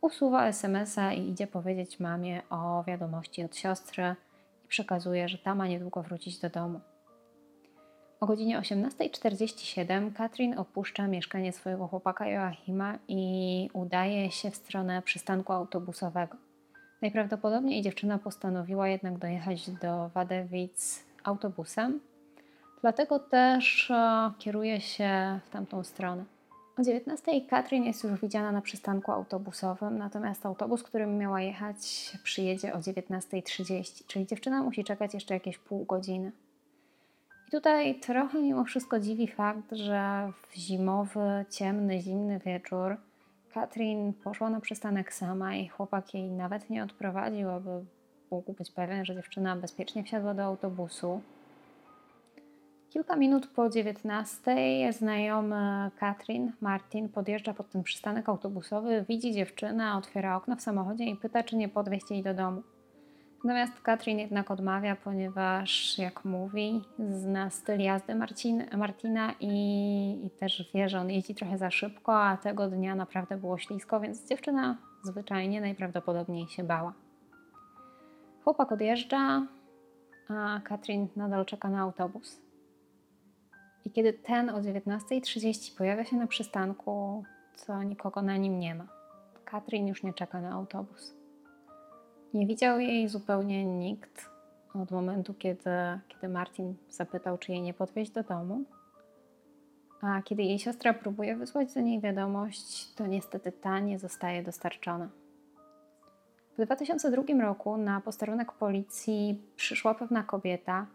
Usuwa 0.00 0.46
SMS-a 0.46 1.12
i 1.12 1.28
idzie 1.28 1.46
powiedzieć 1.46 2.00
mamie 2.00 2.42
o 2.50 2.84
wiadomości 2.86 3.44
od 3.44 3.56
siostry 3.56 4.14
i 4.64 4.68
przekazuje, 4.68 5.28
że 5.28 5.38
ta 5.38 5.54
ma 5.54 5.66
niedługo 5.66 6.02
wrócić 6.02 6.38
do 6.38 6.50
domu. 6.50 6.80
O 8.22 8.26
godzinie 8.26 8.60
18.47 8.60 10.12
Katrin 10.12 10.58
opuszcza 10.58 11.06
mieszkanie 11.06 11.52
swojego 11.52 11.88
chłopaka 11.88 12.28
Joachima 12.28 12.98
i 13.08 13.70
udaje 13.72 14.30
się 14.30 14.50
w 14.50 14.56
stronę 14.56 15.02
przystanku 15.02 15.52
autobusowego. 15.52 16.36
Najprawdopodobniej 17.00 17.82
dziewczyna 17.82 18.18
postanowiła 18.18 18.88
jednak 18.88 19.18
dojechać 19.18 19.70
do 19.70 20.08
Wadewic 20.08 21.04
autobusem, 21.24 22.00
dlatego 22.80 23.18
też 23.18 23.90
e, 23.90 24.32
kieruje 24.38 24.80
się 24.80 25.40
w 25.44 25.50
tamtą 25.50 25.84
stronę. 25.84 26.24
O 26.78 26.82
19.00 26.82 27.46
Katrin 27.46 27.84
jest 27.84 28.04
już 28.04 28.20
widziana 28.20 28.52
na 28.52 28.60
przystanku 28.60 29.12
autobusowym, 29.12 29.98
natomiast 29.98 30.46
autobus, 30.46 30.82
którym 30.82 31.18
miała 31.18 31.40
jechać, 31.40 32.12
przyjedzie 32.22 32.74
o 32.74 32.78
19.30, 32.78 34.06
czyli 34.06 34.26
dziewczyna 34.26 34.62
musi 34.62 34.84
czekać 34.84 35.14
jeszcze 35.14 35.34
jakieś 35.34 35.58
pół 35.58 35.84
godziny. 35.84 36.32
Tutaj 37.52 38.00
trochę 38.00 38.42
mimo 38.42 38.64
wszystko 38.64 39.00
dziwi 39.00 39.28
fakt, 39.28 39.72
że 39.72 40.32
w 40.48 40.56
zimowy, 40.56 41.44
ciemny, 41.50 42.00
zimny 42.00 42.38
wieczór 42.38 42.96
Katrin 43.54 44.12
poszła 44.12 44.50
na 44.50 44.60
przystanek 44.60 45.12
sama 45.12 45.56
i 45.56 45.68
chłopak 45.68 46.14
jej 46.14 46.30
nawet 46.30 46.70
nie 46.70 46.84
odprowadził, 46.84 47.50
aby 47.50 47.70
mógł 48.30 48.52
być 48.52 48.70
pewien, 48.70 49.04
że 49.04 49.14
dziewczyna 49.14 49.56
bezpiecznie 49.56 50.04
wsiadła 50.04 50.34
do 50.34 50.42
autobusu. 50.42 51.20
Kilka 52.90 53.16
minut 53.16 53.46
po 53.46 53.70
19 53.70 54.92
znajomy 54.92 55.90
Katrin, 55.98 56.52
Martin, 56.60 57.08
podjeżdża 57.08 57.54
pod 57.54 57.70
ten 57.70 57.82
przystanek 57.82 58.28
autobusowy, 58.28 59.04
widzi 59.08 59.32
dziewczynę, 59.32 59.96
otwiera 59.96 60.36
okno 60.36 60.56
w 60.56 60.60
samochodzie 60.60 61.04
i 61.04 61.16
pyta, 61.16 61.42
czy 61.42 61.56
nie 61.56 61.68
podwieźć 61.68 62.10
jej 62.10 62.22
do 62.22 62.34
domu. 62.34 62.62
Natomiast 63.44 63.80
Katrin 63.80 64.18
jednak 64.18 64.50
odmawia, 64.50 64.96
ponieważ, 64.96 65.98
jak 65.98 66.24
mówi, 66.24 66.84
zna 66.98 67.50
styl 67.50 67.80
jazdy 67.80 68.14
Marcin, 68.14 68.64
Martina 68.76 69.34
i, 69.40 70.26
i 70.26 70.30
też 70.30 70.70
wie, 70.74 70.88
że 70.88 71.00
on 71.00 71.10
jeździ 71.10 71.34
trochę 71.34 71.58
za 71.58 71.70
szybko, 71.70 72.22
a 72.22 72.36
tego 72.36 72.68
dnia 72.68 72.94
naprawdę 72.94 73.36
było 73.36 73.58
ślisko, 73.58 74.00
więc 74.00 74.28
dziewczyna 74.28 74.76
zwyczajnie 75.02 75.60
najprawdopodobniej 75.60 76.48
się 76.48 76.64
bała. 76.64 76.92
Chłopak 78.44 78.72
odjeżdża, 78.72 79.46
a 80.28 80.60
Katrin 80.64 81.08
nadal 81.16 81.46
czeka 81.46 81.68
na 81.68 81.80
autobus. 81.80 82.40
I 83.84 83.90
kiedy 83.90 84.12
ten 84.12 84.50
o 84.50 84.60
19.30 84.60 85.78
pojawia 85.78 86.04
się 86.04 86.16
na 86.16 86.26
przystanku, 86.26 87.24
to 87.66 87.82
nikogo 87.82 88.22
na 88.22 88.36
nim 88.36 88.58
nie 88.58 88.74
ma. 88.74 88.86
Katrin 89.44 89.88
już 89.88 90.02
nie 90.02 90.14
czeka 90.14 90.40
na 90.40 90.52
autobus. 90.52 91.21
Nie 92.34 92.46
widział 92.46 92.80
jej 92.80 93.08
zupełnie 93.08 93.64
nikt 93.64 94.30
od 94.74 94.90
momentu, 94.90 95.34
kiedy, 95.34 95.70
kiedy 96.08 96.28
Martin 96.28 96.74
zapytał, 96.90 97.38
czy 97.38 97.52
jej 97.52 97.62
nie 97.62 97.74
podwieźć 97.74 98.10
do 98.10 98.22
domu. 98.22 98.64
A 100.00 100.22
kiedy 100.22 100.42
jej 100.42 100.58
siostra 100.58 100.94
próbuje 100.94 101.36
wysłać 101.36 101.74
do 101.74 101.80
niej 101.80 102.00
wiadomość, 102.00 102.94
to 102.94 103.06
niestety 103.06 103.52
ta 103.52 103.80
nie 103.80 103.98
zostaje 103.98 104.42
dostarczona. 104.42 105.08
W 106.58 106.64
2002 106.64 107.22
roku 107.40 107.76
na 107.76 108.00
posterunek 108.00 108.52
policji 108.52 109.42
przyszła 109.56 109.94
pewna 109.94 110.22
kobieta, 110.22 110.86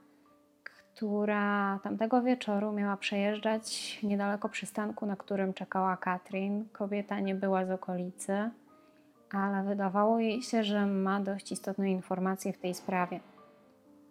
która 0.64 1.80
tamtego 1.84 2.22
wieczoru 2.22 2.72
miała 2.72 2.98
przejeżdżać 2.98 4.00
niedaleko 4.04 4.50
przystanku, 4.50 5.06
na 5.06 5.16
którym 5.16 5.54
czekała 5.54 5.98
Katrin. 5.98 6.66
Kobieta 6.72 7.20
nie 7.20 7.36
była 7.36 7.66
z 7.66 7.72
okolicy 7.72 8.50
ale 9.32 9.64
wydawało 9.64 10.20
jej 10.20 10.42
się, 10.42 10.64
że 10.64 10.86
ma 10.86 11.20
dość 11.20 11.52
istotne 11.52 11.92
informacje 11.92 12.54
w 12.54 12.58
tej 12.58 12.74
sprawie. 12.74 13.20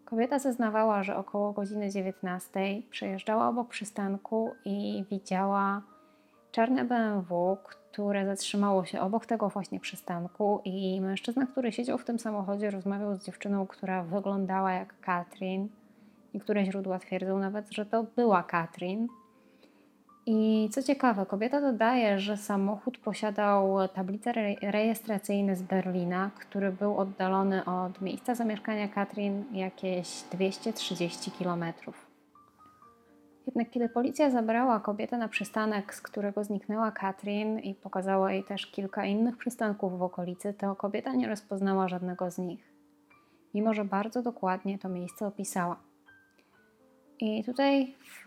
Kobieta 0.05 0.39
zeznawała, 0.39 1.03
że 1.03 1.17
około 1.17 1.53
godziny 1.53 1.91
19 1.91 2.51
przejeżdżała 2.91 3.49
obok 3.49 3.69
przystanku 3.69 4.55
i 4.65 5.05
widziała 5.11 5.83
czarne 6.53 6.85
BMW, 6.85 7.57
które 7.65 8.27
zatrzymało 8.27 8.85
się 8.85 9.01
obok 9.01 9.27
tego 9.27 9.49
właśnie 9.49 9.81
przystanku 9.81 10.61
i 10.65 11.01
mężczyzna, 11.01 11.47
który 11.47 11.73
siedział 11.73 11.99
w 11.99 12.05
tym 12.05 12.19
samochodzie, 12.19 12.71
rozmawiał 12.71 13.17
z 13.17 13.25
dziewczyną, 13.25 13.67
która 13.67 14.03
wyglądała 14.03 14.73
jak 14.73 15.01
Katrin. 15.01 15.69
Niektóre 16.35 16.65
źródła 16.65 16.99
twierdzą 16.99 17.39
nawet, 17.39 17.73
że 17.73 17.87
to 17.87 18.05
była 18.17 18.43
Katrin. 18.43 19.09
I 20.29 20.69
co 20.73 20.83
ciekawe, 20.83 21.27
kobieta 21.27 21.61
dodaje, 21.61 22.19
że 22.19 22.37
samochód 22.37 22.99
posiadał 22.99 23.89
tablice 23.89 24.33
rejestracyjne 24.63 25.57
z 25.57 25.63
Berlina, 25.63 26.31
który 26.41 26.73
był 26.73 26.99
oddalony 26.99 27.65
od 27.65 28.01
miejsca 28.01 28.35
zamieszkania 28.35 28.89
Katrin 28.89 29.45
jakieś 29.53 30.23
230 30.33 31.31
km. 31.31 31.65
Jednak 33.47 33.71
kiedy 33.71 33.89
policja 33.89 34.31
zabrała 34.31 34.81
kobietę 34.81 35.19
na 35.19 35.29
przystanek, 35.29 35.95
z 35.95 36.01
którego 36.01 36.45
zniknęła 36.45 36.91
Katrin 36.91 37.59
i 37.59 37.75
pokazała 37.75 38.33
jej 38.33 38.45
też 38.45 38.67
kilka 38.67 39.05
innych 39.05 39.37
przystanków 39.37 39.99
w 39.99 40.03
okolicy, 40.03 40.55
to 40.55 40.77
kobieta 40.77 41.13
nie 41.13 41.29
rozpoznała 41.29 41.89
żadnego 41.89 42.31
z 42.31 42.39
nich, 42.39 42.73
mimo 43.55 43.75
że 43.75 43.85
bardzo 43.85 44.23
dokładnie 44.23 44.79
to 44.79 44.89
miejsce 44.89 45.27
opisała. 45.27 45.77
I 47.21 47.45
tutaj 47.45 47.95
w 48.05 48.27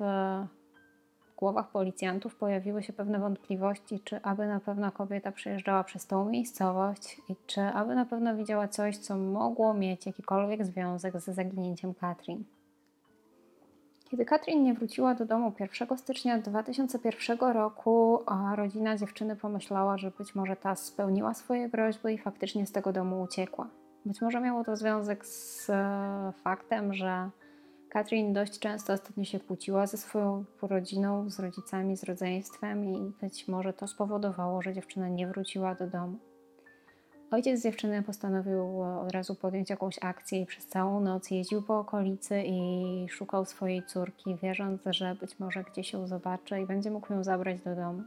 głowach 1.39 1.71
policjantów 1.71 2.35
pojawiły 2.35 2.83
się 2.83 2.93
pewne 2.93 3.19
wątpliwości, 3.19 3.99
czy 3.99 4.21
aby 4.21 4.47
na 4.47 4.59
pewno 4.59 4.91
kobieta 4.91 5.31
przejeżdżała 5.31 5.83
przez 5.83 6.07
tą 6.07 6.29
miejscowość 6.29 7.21
i 7.29 7.35
czy 7.47 7.61
aby 7.61 7.95
na 7.95 8.05
pewno 8.05 8.35
widziała 8.35 8.67
coś, 8.67 8.97
co 8.97 9.17
mogło 9.17 9.73
mieć 9.73 10.05
jakikolwiek 10.05 10.65
związek 10.65 11.19
ze 11.19 11.33
zaginięciem 11.33 11.93
Katrin. 11.93 12.43
Kiedy 14.09 14.25
Katrin 14.25 14.63
nie 14.63 14.73
wróciła 14.73 15.15
do 15.15 15.25
domu 15.25 15.53
1 15.59 15.97
stycznia 15.97 16.37
2001 16.37 17.39
roku, 17.39 18.19
rodzina 18.55 18.97
dziewczyny 18.97 19.35
pomyślała, 19.35 19.97
że 19.97 20.11
być 20.11 20.35
może 20.35 20.55
ta 20.55 20.75
spełniła 20.75 21.33
swoje 21.33 21.69
groźby 21.69 22.13
i 22.13 22.17
faktycznie 22.17 22.65
z 22.65 22.71
tego 22.71 22.93
domu 22.93 23.21
uciekła. 23.21 23.67
Być 24.05 24.21
może 24.21 24.41
miało 24.41 24.63
to 24.63 24.75
związek 24.75 25.25
z 25.25 25.69
e, 25.69 26.33
faktem, 26.43 26.93
że 26.93 27.29
Katrin 27.89 28.33
dość 28.33 28.59
często 28.59 28.93
ostatnio 28.93 29.23
się 29.23 29.39
kłóciła 29.39 29.87
ze 29.87 29.97
swoją 29.97 30.45
rodziną, 30.61 31.29
z 31.29 31.39
rodzicami, 31.39 31.97
z 31.97 32.03
rodzeństwem 32.03 32.85
i 32.85 33.11
być 33.21 33.47
może 33.47 33.73
to 33.73 33.87
spowodowało, 33.87 34.61
że 34.61 34.73
dziewczyna 34.73 35.09
nie 35.09 35.27
wróciła 35.27 35.75
do 35.75 35.87
domu. 35.87 36.17
Ojciec 37.31 37.63
dziewczyny 37.63 38.03
postanowił 38.03 38.81
od 38.81 39.11
razu 39.11 39.35
podjąć 39.35 39.69
jakąś 39.69 39.99
akcję 40.01 40.41
i 40.41 40.45
przez 40.45 40.67
całą 40.67 40.99
noc 40.99 41.31
jeździł 41.31 41.61
po 41.61 41.79
okolicy 41.79 42.43
i 42.45 43.07
szukał 43.09 43.45
swojej 43.45 43.83
córki, 43.83 44.35
wierząc, 44.35 44.81
że 44.89 45.15
być 45.15 45.39
może 45.39 45.63
gdzieś 45.63 45.93
ją 45.93 46.07
zobaczy 46.07 46.61
i 46.61 46.65
będzie 46.65 46.91
mógł 46.91 47.13
ją 47.13 47.23
zabrać 47.23 47.61
do 47.61 47.75
domu. 47.75 48.03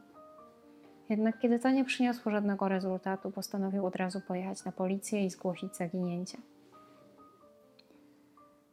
Jednak 1.09 1.39
kiedy 1.39 1.59
to 1.59 1.71
nie 1.71 1.85
przyniosło 1.85 2.33
żadnego 2.33 2.69
rezultatu, 2.69 3.31
postanowił 3.31 3.87
od 3.87 3.97
razu 3.97 4.21
pojechać 4.21 4.65
na 4.65 4.73
policję 4.73 5.25
i 5.25 5.31
zgłosić 5.31 5.77
zaginięcie. 5.77 6.39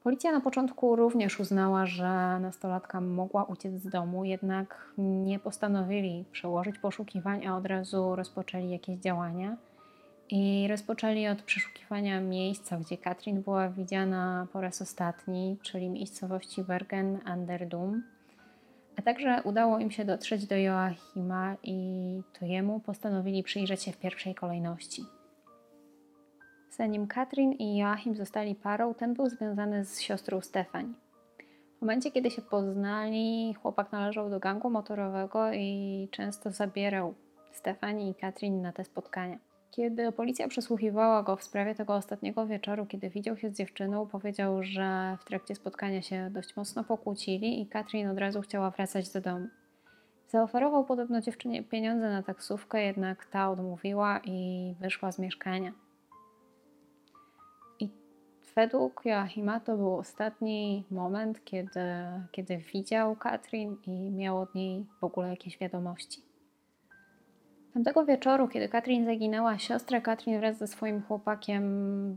Policja 0.03 0.31
na 0.31 0.41
początku 0.41 0.95
również 0.95 1.39
uznała, 1.39 1.85
że 1.85 2.39
nastolatka 2.39 3.01
mogła 3.01 3.43
uciec 3.43 3.81
z 3.81 3.89
domu, 3.89 4.25
jednak 4.25 4.91
nie 4.97 5.39
postanowili 5.39 6.25
przełożyć 6.31 6.79
poszukiwań, 6.79 7.47
a 7.47 7.57
od 7.57 7.65
razu 7.65 8.15
rozpoczęli 8.15 8.69
jakieś 8.69 8.99
działania. 8.99 9.57
I 10.29 10.67
rozpoczęli 10.69 11.27
od 11.27 11.41
przeszukiwania 11.41 12.21
miejsca, 12.21 12.77
gdzie 12.77 12.97
Katrin 12.97 13.41
była 13.41 13.69
widziana 13.69 14.47
po 14.53 14.61
raz 14.61 14.81
ostatni, 14.81 15.57
czyli 15.61 15.89
miejscowości 15.89 16.63
Bergen 16.63 17.19
an 17.25 17.45
der 17.45 17.67
Dum. 17.67 18.03
A 18.97 19.01
także 19.01 19.41
udało 19.43 19.79
im 19.79 19.91
się 19.91 20.05
dotrzeć 20.05 20.45
do 20.45 20.55
Joachima 20.55 21.55
i 21.63 21.77
to 22.39 22.45
jemu 22.45 22.79
postanowili 22.79 23.43
przyjrzeć 23.43 23.83
się 23.83 23.91
w 23.91 23.97
pierwszej 23.97 24.35
kolejności. 24.35 25.18
Zanim 26.79 27.07
Katrin 27.07 27.51
i 27.51 27.77
Joachim 27.77 28.15
zostali 28.15 28.55
parą, 28.55 28.93
ten 28.93 29.13
był 29.13 29.29
związany 29.29 29.85
z 29.85 30.01
siostrą 30.01 30.41
Stefani. 30.41 30.93
W 31.77 31.81
momencie, 31.81 32.11
kiedy 32.11 32.31
się 32.31 32.41
poznali, 32.41 33.53
chłopak 33.61 33.91
należał 33.91 34.29
do 34.29 34.39
gangu 34.39 34.69
motorowego 34.69 35.53
i 35.53 36.07
często 36.11 36.51
zabierał 36.51 37.13
Stefani 37.51 38.09
i 38.09 38.15
Katrin 38.15 38.61
na 38.61 38.71
te 38.71 38.85
spotkania. 38.85 39.37
Kiedy 39.71 40.11
policja 40.11 40.47
przesłuchiwała 40.47 41.23
go 41.23 41.35
w 41.35 41.43
sprawie 41.43 41.75
tego 41.75 41.95
ostatniego 41.95 42.47
wieczoru, 42.47 42.85
kiedy 42.85 43.09
widział 43.09 43.37
się 43.37 43.49
z 43.49 43.57
dziewczyną, 43.57 44.07
powiedział, 44.07 44.63
że 44.63 45.17
w 45.21 45.25
trakcie 45.25 45.55
spotkania 45.55 46.01
się 46.01 46.29
dość 46.29 46.55
mocno 46.55 46.83
pokłócili 46.83 47.61
i 47.61 47.67
Katrin 47.67 48.07
od 48.07 48.17
razu 48.17 48.41
chciała 48.41 48.71
wracać 48.71 49.09
do 49.09 49.21
domu. 49.21 49.47
Zaoferował 50.27 50.85
podobno 50.85 51.21
dziewczynie 51.21 51.63
pieniądze 51.63 52.09
na 52.09 52.23
taksówkę, 52.23 52.83
jednak 52.83 53.25
ta 53.25 53.49
odmówiła 53.49 54.19
i 54.25 54.75
wyszła 54.79 55.11
z 55.11 55.19
mieszkania. 55.19 55.71
Według 58.55 59.01
Joachima 59.05 59.59
to 59.59 59.77
był 59.77 59.95
ostatni 59.95 60.83
moment, 60.91 61.43
kiedy, 61.43 61.81
kiedy 62.31 62.57
widział 62.57 63.15
Katrin 63.15 63.77
i 63.87 64.11
miał 64.11 64.37
od 64.37 64.55
niej 64.55 64.85
w 65.01 65.03
ogóle 65.03 65.29
jakieś 65.29 65.57
wiadomości. 65.57 66.21
Tamtego 67.73 68.05
wieczoru, 68.05 68.47
kiedy 68.47 68.69
Katrin 68.69 69.05
zaginęła, 69.05 69.57
siostra 69.57 70.01
Katrin 70.01 70.39
wraz 70.39 70.57
ze 70.57 70.67
swoim 70.67 71.01
chłopakiem 71.01 71.63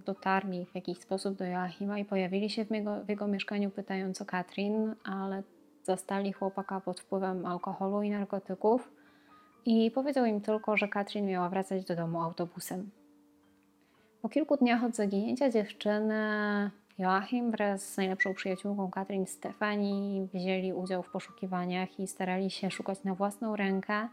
dotarli 0.07 0.67
w 0.67 0.75
jakiś 0.75 0.99
sposób 0.99 1.37
do 1.37 1.45
Joachima 1.45 1.99
i 1.99 2.05
pojawili 2.05 2.51
się 2.51 2.65
w 2.65 2.71
jego, 2.71 3.05
w 3.05 3.09
jego 3.09 3.27
mieszkaniu 3.29 3.71
pytając 3.71 4.23
o 4.23 4.25
Katrin, 4.25 4.95
ale 5.05 5.43
zastali 5.83 6.33
chłopaka 6.33 6.81
pod 6.81 7.01
wpływem 7.01 7.47
alkoholu 7.47 8.03
i 8.03 8.11
narkotyków 8.11 8.93
i 9.65 9.91
powiedział 9.91 10.25
im 10.25 10.41
tylko, 10.41 10.77
że 10.77 10.89
Katrin 10.89 11.27
miała 11.27 11.49
wracać 11.49 11.85
do 11.85 11.97
domu 11.97 12.23
autobusem. 12.23 12.91
Po 14.23 14.29
kilku 14.29 14.57
dniach 14.57 14.85
od 14.85 14.97
zaginięcia 14.97 15.51
dziewczyny 15.51 16.21
Joachim 16.99 17.51
wraz 17.51 17.93
z 17.93 17.97
najlepszą 17.97 18.35
przyjaciółką 18.35 18.91
Katrin 18.91 19.27
Stefani 19.27 20.29
wzięli 20.35 20.73
udział 20.73 21.03
w 21.03 21.11
poszukiwaniach 21.11 22.01
i 22.01 22.07
starali 22.07 22.51
się 22.51 22.71
szukać 22.71 23.05
na 23.05 23.15
własną 23.15 23.57
rękę, 23.57 24.09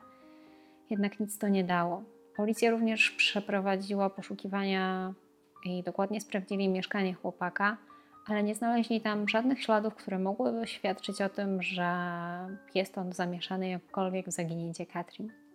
jednak 0.90 1.20
nic 1.20 1.38
to 1.38 1.48
nie 1.48 1.64
dało. 1.64 2.04
Policja 2.36 2.72
również 2.72 3.12
przeprowadziła 3.12 4.10
poszukiwania 4.10 5.14
i 5.66 5.84
dokładnie 5.84 6.22
sprawdzili 6.22 6.70
mieszkanie 6.70 7.14
chłopaka, 7.14 7.78
ale 8.28 8.44
nie 8.44 8.56
znaleźli 8.56 9.02
tam 9.02 9.30
żadnych 9.30 9.64
śladów, 9.64 9.96
które 9.96 10.20
mogłyby 10.20 10.68
świadczyć 10.68 11.22
o 11.22 11.30
tym, 11.30 11.62
że 11.62 11.92
jest 12.76 12.98
on 12.98 13.14
zamieszany 13.14 13.70
jakkolwiek 13.70 14.28
w 14.28 14.32
zaginięcie 14.32 14.86
Katrin. 14.86 15.49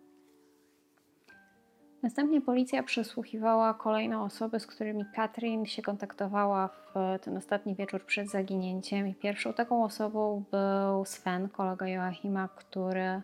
Następnie 2.05 2.41
policja 2.41 2.83
przesłuchiwała 2.83 3.73
kolejne 3.73 4.21
osoby, 4.21 4.59
z 4.59 4.67
którymi 4.67 5.05
Katrin 5.15 5.65
się 5.65 5.81
kontaktowała 5.81 6.67
w 6.67 6.93
ten 7.21 7.37
ostatni 7.37 7.75
wieczór 7.75 8.05
przed 8.05 8.29
zaginięciem. 8.29 9.07
I 9.07 9.15
pierwszą 9.15 9.53
taką 9.53 9.83
osobą 9.83 10.43
był 10.51 11.05
Sven, 11.05 11.49
kolega 11.49 11.87
Joachima, 11.87 12.49
który 12.55 13.21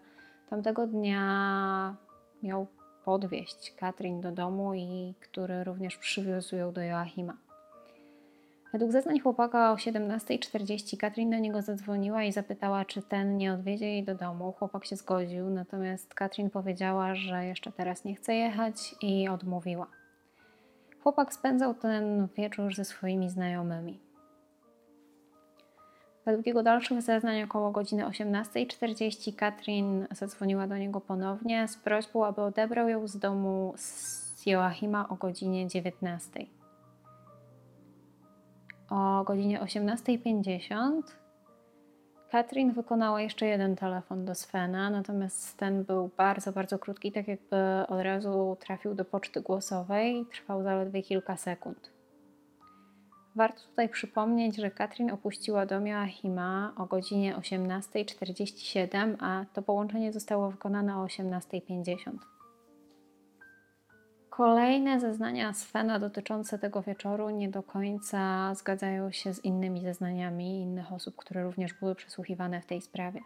tamtego 0.50 0.88
dnia 0.88 1.96
miał 2.44 2.68
podwieźć 3.06 3.74
Katrin 3.76 4.22
do 4.22 4.32
domu 4.32 4.74
i 4.74 5.14
który 5.20 5.64
również 5.64 5.98
przywiózł 5.98 6.56
ją 6.56 6.74
do 6.74 6.82
Joachima. 6.82 7.38
Według 8.72 8.92
zeznań 8.92 9.20
chłopaka 9.20 9.72
o 9.72 9.76
17.40 9.76 10.98
Katrin 10.98 11.30
do 11.30 11.38
niego 11.38 11.62
zadzwoniła 11.62 12.24
i 12.24 12.32
zapytała, 12.32 12.86
czy 12.86 13.02
ten 13.02 13.38
nie 13.38 13.54
odwiedzie 13.54 13.86
jej 13.86 14.04
do 14.04 14.16
domu. 14.16 14.52
Chłopak 14.52 14.86
się 14.86 14.96
zgodził, 14.96 15.50
natomiast 15.50 16.14
Katrin 16.14 16.50
powiedziała, 16.50 17.16
że 17.16 17.46
jeszcze 17.46 17.72
teraz 17.72 18.06
nie 18.06 18.16
chce 18.16 18.36
jechać 18.36 18.96
i 19.02 19.30
odmówiła. 19.30 19.88
Chłopak 21.04 21.34
spędzał 21.34 21.74
ten 21.74 22.28
wieczór 22.38 22.76
ze 22.76 22.86
swoimi 22.86 23.30
znajomymi. 23.30 24.00
Według 26.26 26.48
jego 26.48 26.64
dalszych 26.64 27.02
zeznań 27.02 27.44
około 27.44 27.72
godziny 27.72 28.06
18.40 28.06 29.36
Katrin 29.36 30.08
zadzwoniła 30.12 30.68
do 30.68 30.78
niego 30.78 31.02
ponownie 31.02 31.68
z 31.68 31.78
prośbą, 31.78 32.26
aby 32.26 32.42
odebrał 32.42 32.90
ją 32.90 33.08
z 33.08 33.18
domu 33.18 33.74
z 33.78 34.46
Joachima 34.46 35.10
o 35.10 35.16
godzinie 35.16 35.68
19.00 35.68 36.61
o 38.92 39.24
godzinie 39.24 39.60
18.50 39.60 41.02
Katrin 42.32 42.72
wykonała 42.72 43.22
jeszcze 43.22 43.46
jeden 43.46 43.76
telefon 43.76 44.26
do 44.26 44.36
Svena, 44.36 44.90
natomiast 44.90 45.58
ten 45.58 45.84
był 45.84 46.10
bardzo, 46.18 46.52
bardzo 46.52 46.80
krótki, 46.80 47.12
tak 47.12 47.28
jakby 47.28 47.58
od 47.88 48.00
razu 48.02 48.58
trafił 48.60 48.96
do 48.96 49.06
poczty 49.06 49.42
głosowej, 49.42 50.26
trwał 50.32 50.64
zaledwie 50.64 51.04
kilka 51.04 51.38
sekund. 51.38 51.92
Warto 53.36 53.62
tutaj 53.70 53.90
przypomnieć, 53.90 54.56
że 54.56 54.72
Katrin 54.72 55.12
opuściła 55.12 55.66
dom 55.66 55.88
Joachima 55.88 56.74
o 56.78 56.86
godzinie 56.86 57.36
18.47, 57.36 59.16
a 59.20 59.46
to 59.54 59.62
połączenie 59.62 60.14
zostało 60.14 60.52
wykonane 60.52 60.98
o 60.98 61.06
18.50. 61.06 61.96
Kolejne 64.42 65.00
zeznania 65.00 65.54
Svena 65.54 66.00
dotyczące 66.00 66.60
tego 66.60 66.82
wieczoru 66.82 67.30
nie 67.30 67.50
do 67.50 67.64
końca 67.64 68.56
zgadzają 68.56 69.12
się 69.12 69.34
z 69.34 69.46
innymi 69.46 69.82
zeznaniami 69.82 70.62
innych 70.62 70.94
osób, 70.94 71.16
które 71.16 71.44
również 71.44 71.74
były 71.74 71.96
przesłuchiwane 71.96 72.62
w 72.62 72.66
tej 72.66 72.82
sprawie. 72.82 73.22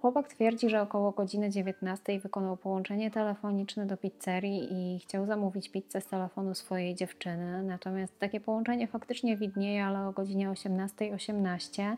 Chłopak 0.00 0.28
twierdzi, 0.28 0.70
że 0.70 0.82
około 0.82 1.10
godziny 1.10 1.50
19 1.50 2.20
wykonał 2.20 2.56
połączenie 2.56 3.10
telefoniczne 3.10 3.86
do 3.86 3.96
pizzerii 3.96 4.68
i 4.72 4.98
chciał 4.98 5.26
zamówić 5.26 5.68
pizzę 5.68 6.00
z 6.00 6.06
telefonu 6.06 6.54
swojej 6.54 6.94
dziewczyny. 6.94 7.62
Natomiast 7.62 8.18
takie 8.18 8.40
połączenie 8.40 8.88
faktycznie 8.88 9.36
widnieje, 9.36 9.84
ale 9.84 10.08
o 10.08 10.12
godzinie 10.12 10.50
18.18 10.50 11.14
.18 11.14 11.96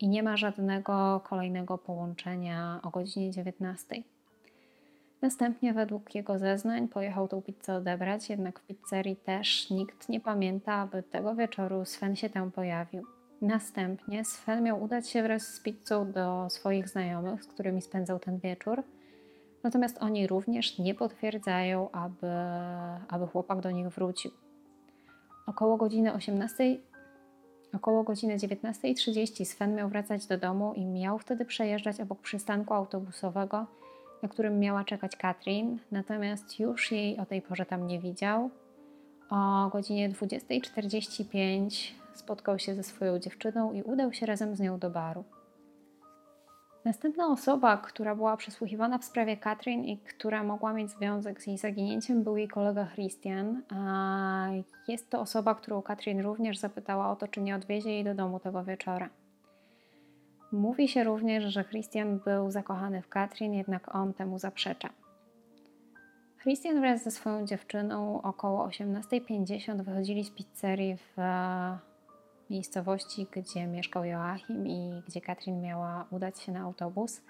i 0.00 0.08
nie 0.08 0.22
ma 0.22 0.36
żadnego 0.36 1.20
kolejnego 1.28 1.78
połączenia 1.78 2.80
o 2.82 2.90
godzinie 2.90 3.30
19. 3.30 4.02
Następnie 5.22 5.74
według 5.74 6.14
jego 6.14 6.38
zeznań 6.38 6.88
pojechał 6.88 7.28
tą 7.28 7.42
pizzę 7.42 7.74
odebrać, 7.74 8.30
jednak 8.30 8.60
w 8.60 8.66
pizzerii 8.66 9.16
też 9.16 9.70
nikt 9.70 10.08
nie 10.08 10.20
pamięta, 10.20 10.74
aby 10.74 11.02
tego 11.02 11.34
wieczoru 11.34 11.84
Sven 11.84 12.16
się 12.16 12.30
tam 12.30 12.50
pojawił. 12.50 13.02
Następnie 13.42 14.24
Sven 14.24 14.62
miał 14.62 14.82
udać 14.82 15.08
się 15.08 15.22
wraz 15.22 15.42
z 15.42 15.60
pizzą 15.60 16.12
do 16.12 16.46
swoich 16.50 16.88
znajomych, 16.88 17.44
z 17.44 17.46
którymi 17.46 17.82
spędzał 17.82 18.18
ten 18.18 18.38
wieczór. 18.38 18.82
Natomiast 19.62 19.98
oni 20.00 20.26
również 20.26 20.78
nie 20.78 20.94
potwierdzają, 20.94 21.90
aby, 21.90 22.30
aby 23.08 23.26
chłopak 23.26 23.60
do 23.60 23.70
nich 23.70 23.88
wrócił. 23.88 24.30
Około 25.46 25.76
godziny 25.76 26.12
18, 26.14 26.76
około 27.74 28.02
godziny 28.02 28.36
19.30 28.36 29.44
Sven 29.44 29.74
miał 29.74 29.88
wracać 29.88 30.26
do 30.26 30.38
domu 30.38 30.74
i 30.74 30.86
miał 30.86 31.18
wtedy 31.18 31.44
przejeżdżać 31.44 32.00
obok 32.00 32.20
przystanku 32.20 32.74
autobusowego, 32.74 33.66
na 34.22 34.28
którym 34.28 34.58
miała 34.58 34.84
czekać 34.84 35.16
Katrin, 35.16 35.78
natomiast 35.92 36.60
już 36.60 36.92
jej 36.92 37.18
o 37.18 37.26
tej 37.26 37.42
porze 37.42 37.66
tam 37.66 37.86
nie 37.86 38.00
widział. 38.00 38.50
O 39.30 39.68
godzinie 39.72 40.10
20.45 40.10 41.92
spotkał 42.14 42.58
się 42.58 42.74
ze 42.74 42.82
swoją 42.82 43.18
dziewczyną 43.18 43.72
i 43.72 43.82
udał 43.82 44.12
się 44.12 44.26
razem 44.26 44.56
z 44.56 44.60
nią 44.60 44.78
do 44.78 44.90
baru. 44.90 45.24
Następna 46.84 47.26
osoba, 47.26 47.76
która 47.76 48.14
była 48.14 48.36
przesłuchiwana 48.36 48.98
w 48.98 49.04
sprawie 49.04 49.36
Katrin 49.36 49.84
i 49.84 49.98
która 49.98 50.44
mogła 50.44 50.72
mieć 50.72 50.90
związek 50.90 51.42
z 51.42 51.46
jej 51.46 51.58
zaginięciem, 51.58 52.22
był 52.22 52.36
jej 52.36 52.48
kolega 52.48 52.86
Christian. 52.86 53.62
Jest 54.88 55.10
to 55.10 55.20
osoba, 55.20 55.54
którą 55.54 55.82
Katrin 55.82 56.20
również 56.20 56.58
zapytała 56.58 57.10
o 57.10 57.16
to, 57.16 57.28
czy 57.28 57.40
nie 57.40 57.56
odwiezie 57.56 57.90
jej 57.90 58.04
do 58.04 58.14
domu 58.14 58.40
tego 58.40 58.64
wieczora. 58.64 59.08
Mówi 60.52 60.88
się 60.88 61.04
również, 61.04 61.44
że 61.44 61.64
Christian 61.64 62.18
był 62.18 62.50
zakochany 62.50 63.02
w 63.02 63.08
Katrin, 63.08 63.54
jednak 63.54 63.94
on 63.94 64.14
temu 64.14 64.38
zaprzecza. 64.38 64.88
Christian 66.42 66.80
wraz 66.80 67.04
ze 67.04 67.10
swoją 67.10 67.46
dziewczyną 67.46 68.22
około 68.22 68.68
18.50 68.68 69.82
wychodzili 69.82 70.24
z 70.24 70.30
pizzerii 70.30 70.96
w 70.96 71.18
e, 71.18 71.78
miejscowości, 72.50 73.26
gdzie 73.32 73.66
mieszkał 73.66 74.04
Joachim 74.04 74.66
i 74.66 75.02
gdzie 75.08 75.20
Katrin 75.20 75.60
miała 75.60 76.06
udać 76.10 76.40
się 76.40 76.52
na 76.52 76.60
autobus. 76.60 77.22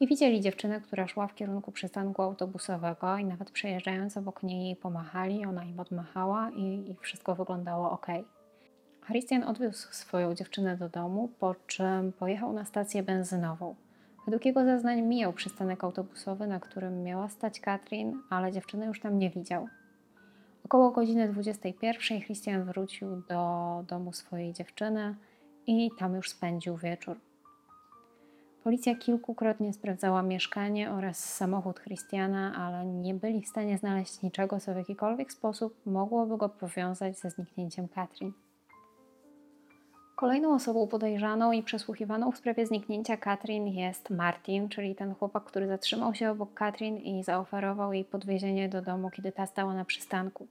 I 0.00 0.06
widzieli 0.06 0.40
dziewczynę, 0.40 0.80
która 0.80 1.06
szła 1.06 1.26
w 1.26 1.34
kierunku 1.34 1.72
przystanku 1.72 2.22
autobusowego 2.22 3.16
i 3.18 3.24
nawet 3.24 3.50
przejeżdżając 3.50 4.16
obok 4.16 4.42
niej 4.42 4.76
pomachali, 4.76 5.46
ona 5.46 5.64
im 5.64 5.80
odmachała 5.80 6.50
i, 6.50 6.90
i 6.90 6.96
wszystko 7.00 7.34
wyglądało 7.34 7.90
ok. 7.90 8.06
Christian 9.06 9.44
odwiózł 9.44 9.88
swoją 9.90 10.34
dziewczynę 10.34 10.76
do 10.76 10.88
domu, 10.88 11.28
po 11.38 11.54
czym 11.66 12.12
pojechał 12.12 12.52
na 12.52 12.64
stację 12.64 13.02
benzynową. 13.02 13.74
Według 14.24 14.44
jego 14.44 14.64
zeznań 14.64 15.02
mijał 15.02 15.32
przystanek 15.32 15.84
autobusowy, 15.84 16.46
na 16.46 16.60
którym 16.60 17.02
miała 17.02 17.28
stać 17.28 17.60
Katrin, 17.60 18.22
ale 18.30 18.52
dziewczyny 18.52 18.86
już 18.86 19.00
tam 19.00 19.18
nie 19.18 19.30
widział. 19.30 19.68
Około 20.64 20.90
godziny 20.90 21.28
21 21.28 22.20
Christian 22.20 22.64
wrócił 22.64 23.22
do 23.28 23.84
domu 23.88 24.12
swojej 24.12 24.52
dziewczyny 24.52 25.14
i 25.66 25.90
tam 25.98 26.14
już 26.14 26.30
spędził 26.30 26.76
wieczór. 26.76 27.20
Policja 28.64 28.94
kilkukrotnie 28.94 29.72
sprawdzała 29.72 30.22
mieszkanie 30.22 30.90
oraz 30.90 31.34
samochód 31.34 31.80
Christiana, 31.80 32.54
ale 32.56 32.86
nie 32.86 33.14
byli 33.14 33.42
w 33.42 33.48
stanie 33.48 33.78
znaleźć 33.78 34.22
niczego, 34.22 34.60
co 34.60 34.74
w 34.74 34.76
jakikolwiek 34.76 35.32
sposób 35.32 35.86
mogłoby 35.86 36.36
go 36.36 36.48
powiązać 36.48 37.18
ze 37.18 37.30
zniknięciem 37.30 37.88
Katrin. 37.88 38.32
Kolejną 40.16 40.54
osobą 40.54 40.86
podejrzaną 40.86 41.52
i 41.52 41.62
przesłuchiwaną 41.62 42.32
w 42.32 42.36
sprawie 42.36 42.66
zniknięcia 42.66 43.16
Katrin 43.16 43.66
jest 43.66 44.10
Martin, 44.10 44.68
czyli 44.68 44.94
ten 44.94 45.14
chłopak, 45.14 45.44
który 45.44 45.66
zatrzymał 45.66 46.14
się 46.14 46.30
obok 46.30 46.54
Katrin 46.54 46.96
i 46.96 47.24
zaoferował 47.24 47.92
jej 47.92 48.04
podwiezienie 48.04 48.68
do 48.68 48.82
domu, 48.82 49.10
kiedy 49.10 49.32
ta 49.32 49.46
stała 49.46 49.74
na 49.74 49.84
przystanku. 49.84 50.46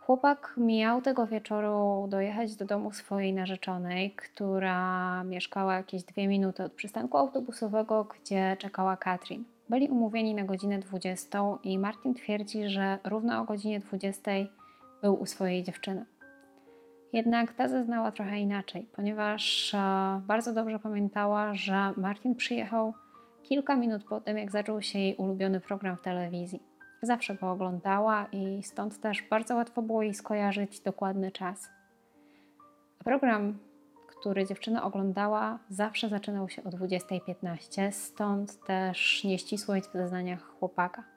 Chłopak 0.00 0.54
miał 0.56 1.02
tego 1.02 1.26
wieczoru 1.26 2.06
dojechać 2.08 2.56
do 2.56 2.64
domu 2.64 2.92
swojej 2.92 3.34
narzeczonej, 3.34 4.10
która 4.10 5.24
mieszkała 5.24 5.76
jakieś 5.76 6.02
dwie 6.02 6.28
minuty 6.28 6.64
od 6.64 6.72
przystanku 6.72 7.18
autobusowego, 7.18 8.04
gdzie 8.04 8.56
czekała 8.58 8.96
Katrin. 8.96 9.44
Byli 9.68 9.88
umówieni 9.88 10.34
na 10.34 10.44
godzinę 10.44 10.78
20 10.78 11.42
i 11.64 11.78
Martin 11.78 12.14
twierdzi, 12.14 12.68
że 12.68 12.98
równo 13.04 13.40
o 13.40 13.44
godzinie 13.44 13.80
20 13.80 14.30
był 15.02 15.20
u 15.20 15.26
swojej 15.26 15.62
dziewczyny. 15.62 16.06
Jednak 17.16 17.52
ta 17.52 17.68
zeznała 17.68 18.12
trochę 18.12 18.38
inaczej, 18.38 18.88
ponieważ 18.92 19.74
e, 19.74 20.20
bardzo 20.26 20.52
dobrze 20.52 20.78
pamiętała, 20.78 21.54
że 21.54 21.92
Martin 21.96 22.34
przyjechał 22.34 22.94
kilka 23.42 23.76
minut 23.76 24.04
po 24.04 24.20
tym, 24.20 24.38
jak 24.38 24.50
zaczął 24.50 24.82
się 24.82 24.98
jej 24.98 25.16
ulubiony 25.16 25.60
program 25.60 25.96
w 25.96 26.02
telewizji. 26.02 26.62
Zawsze 27.02 27.34
go 27.34 27.50
oglądała 27.50 28.26
i 28.32 28.62
stąd 28.62 29.00
też 29.00 29.22
bardzo 29.30 29.56
łatwo 29.56 29.82
było 29.82 30.02
jej 30.02 30.14
skojarzyć 30.14 30.80
dokładny 30.80 31.32
czas. 31.32 31.70
Program, 33.04 33.58
który 34.06 34.46
dziewczyna 34.46 34.84
oglądała, 34.84 35.58
zawsze 35.68 36.08
zaczynał 36.08 36.48
się 36.48 36.64
o 36.64 36.68
20.15, 36.68 37.92
stąd 37.92 38.64
też 38.66 39.24
nieścisłość 39.24 39.86
w 39.86 39.92
zeznaniach 39.92 40.42
chłopaka. 40.42 41.15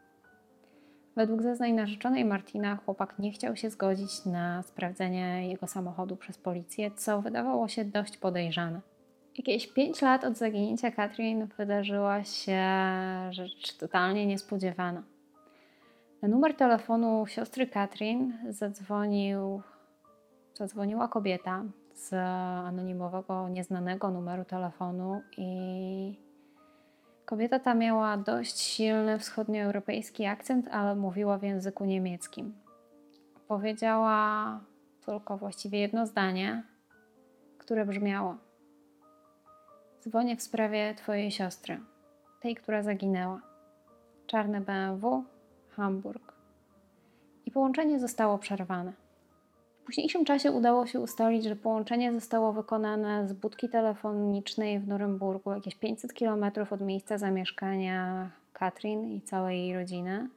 Według 1.20 1.42
zeznań 1.42 1.72
narzeczonej 1.72 2.26
Martina, 2.26 2.76
chłopak 2.76 3.20
nie 3.20 3.32
chciał 3.32 3.56
się 3.56 3.70
zgodzić 3.70 4.26
na 4.26 4.64
sprawdzenie 4.64 5.50
jego 5.50 5.68
samochodu 5.68 6.16
przez 6.16 6.38
policję, 6.38 6.92
co 6.92 7.22
wydawało 7.22 7.68
się 7.68 7.86
dość 7.86 8.18
podejrzane. 8.18 8.82
Jakieś 9.38 9.68
5 9.68 10.02
lat 10.02 10.24
od 10.24 10.38
zaginięcia 10.38 10.92
Katrin 10.92 11.48
wydarzyła 11.58 12.24
się 12.24 12.62
rzecz 13.32 13.78
totalnie 13.78 14.26
niespodziewana. 14.26 15.04
Na 16.22 16.28
numer 16.28 16.56
telefonu 16.56 17.28
siostry 17.28 17.68
Katrin 17.68 18.34
zadzwonił, 18.50 19.62
zadzwoniła 20.54 21.08
kobieta 21.08 21.64
z 21.94 22.14
anonimowego, 22.68 23.50
nieznanego 23.50 24.12
numeru 24.12 24.46
telefonu 24.46 25.22
i 25.38 26.29
kobieta 27.30 27.60
ta 27.60 27.74
miała 27.74 28.18
dość 28.18 28.60
silny 28.60 29.20
wschodnioeuropejski 29.20 30.26
akcent, 30.26 30.68
ale 30.68 30.96
mówiła 30.96 31.38
w 31.38 31.44
języku 31.44 31.86
niemieckim. 31.86 32.54
Powiedziała 33.48 34.60
tylko 35.06 35.38
właściwie 35.38 35.80
jedno 35.80 36.06
zdanie, 36.06 36.64
które 37.58 37.86
brzmiało: 37.86 38.38
Dzwonię 40.02 40.36
w 40.36 40.42
sprawie 40.42 40.96
Twojej 40.96 41.32
siostry, 41.32 41.80
tej, 42.40 42.56
która 42.56 42.84
zaginęła. 42.84 43.42
Czarne 44.28 44.62
BMW, 44.62 45.24
Hamburg. 45.70 46.34
I 47.46 47.52
połączenie 47.52 48.00
zostało 48.00 48.38
przerwane. 48.38 48.94
Późniejszym 49.90 50.26
czasie 50.26 50.52
udało 50.52 50.86
się 50.86 51.00
ustalić, 51.00 51.44
że 51.44 51.56
połączenie 51.56 52.14
zostało 52.14 52.54
wykonane 52.54 53.28
z 53.28 53.34
budki 53.34 53.70
telefonicznej 53.70 54.80
w 54.80 54.88
Norymburgu, 54.88 55.52
jakieś 55.52 55.76
500 55.76 56.14
km 56.14 56.46
od 56.72 56.82
miejsca 56.82 57.18
zamieszkania 57.18 58.30
Katrin 58.54 59.12
i 59.12 59.22
całej 59.22 59.60
jej 59.60 59.74
rodziny. 59.74 60.30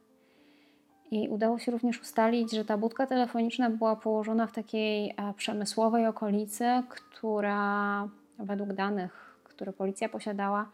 I 1.11 1.29
udało 1.29 1.59
się 1.59 1.73
również 1.73 2.01
ustalić, 2.01 2.53
że 2.53 2.65
ta 2.65 2.79
budka 2.79 3.07
telefoniczna 3.07 3.71
była 3.71 3.97
położona 3.97 4.47
w 4.47 4.53
takiej 4.53 5.11
e, 5.11 5.35
przemysłowej 5.37 6.07
okolicy, 6.07 6.65
która 6.89 8.09
według 8.39 8.73
danych, 8.73 9.41
które 9.45 9.73
policja 9.73 10.09
posiadała, 10.09 10.69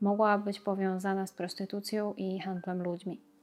mogła 0.00 0.38
być 0.38 0.60
powiązana 0.60 1.26
z 1.26 1.32
prostytucją 1.32 2.14
i 2.16 2.38
handlem 2.38 2.82
ludźmi. 2.82 3.33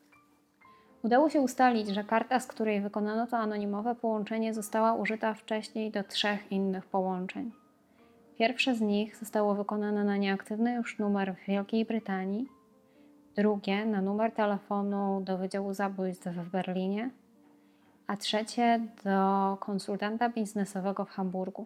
Udało 1.03 1.29
się 1.29 1.41
ustalić, 1.41 1.87
że 1.87 2.03
karta, 2.03 2.39
z 2.39 2.47
której 2.47 2.81
wykonano 2.81 3.27
to 3.27 3.37
anonimowe 3.37 3.95
połączenie, 3.95 4.53
została 4.53 4.93
użyta 4.93 5.33
wcześniej 5.33 5.91
do 5.91 6.03
trzech 6.03 6.51
innych 6.51 6.85
połączeń. 6.85 7.51
Pierwsze 8.37 8.75
z 8.75 8.81
nich 8.81 9.17
zostało 9.17 9.55
wykonane 9.55 10.03
na 10.03 10.17
nieaktywny 10.17 10.73
już 10.73 10.99
numer 10.99 11.35
w 11.35 11.47
Wielkiej 11.47 11.85
Brytanii, 11.85 12.47
drugie 13.35 13.85
na 13.85 14.01
numer 14.01 14.31
telefonu 14.31 15.21
do 15.21 15.37
Wydziału 15.37 15.73
Zabójstw 15.73 16.27
w 16.27 16.49
Berlinie, 16.49 17.09
a 18.07 18.17
trzecie 18.17 18.79
do 19.03 19.57
konsultanta 19.59 20.29
biznesowego 20.29 21.05
w 21.05 21.09
Hamburgu. 21.09 21.65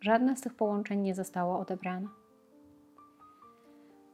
Żadne 0.00 0.36
z 0.36 0.40
tych 0.40 0.54
połączeń 0.54 1.00
nie 1.00 1.14
zostało 1.14 1.58
odebrane. 1.58 2.08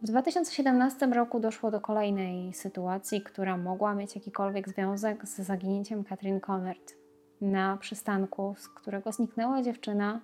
W 0.02 0.06
2017 0.06 1.06
roku 1.06 1.40
doszło 1.40 1.70
do 1.70 1.80
kolejnej 1.80 2.54
sytuacji, 2.54 3.22
która 3.22 3.56
mogła 3.56 3.94
mieć 3.94 4.14
jakikolwiek 4.14 4.68
związek 4.68 5.26
z 5.26 5.36
zaginięciem 5.36 6.04
Katrin 6.04 6.40
Konert. 6.40 6.94
Na 7.40 7.76
przystanku, 7.76 8.54
z 8.58 8.68
którego 8.68 9.12
zniknęła 9.12 9.62
dziewczyna, 9.62 10.20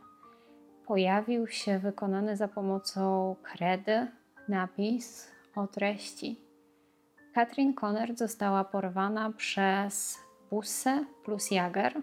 pojawił 0.87 1.47
się 1.47 1.79
wykonany 1.79 2.37
za 2.37 2.49
pomocą 2.49 3.37
kredy 3.43 4.07
napis 4.49 5.31
o 5.57 5.67
treści. 5.67 6.41
Katrin 7.35 7.75
Konert 7.75 8.19
została 8.19 8.65
porwana 8.65 9.33
przez 9.33 10.19
Busse 10.51 11.05
plus 11.25 11.51
Jager. 11.51 12.03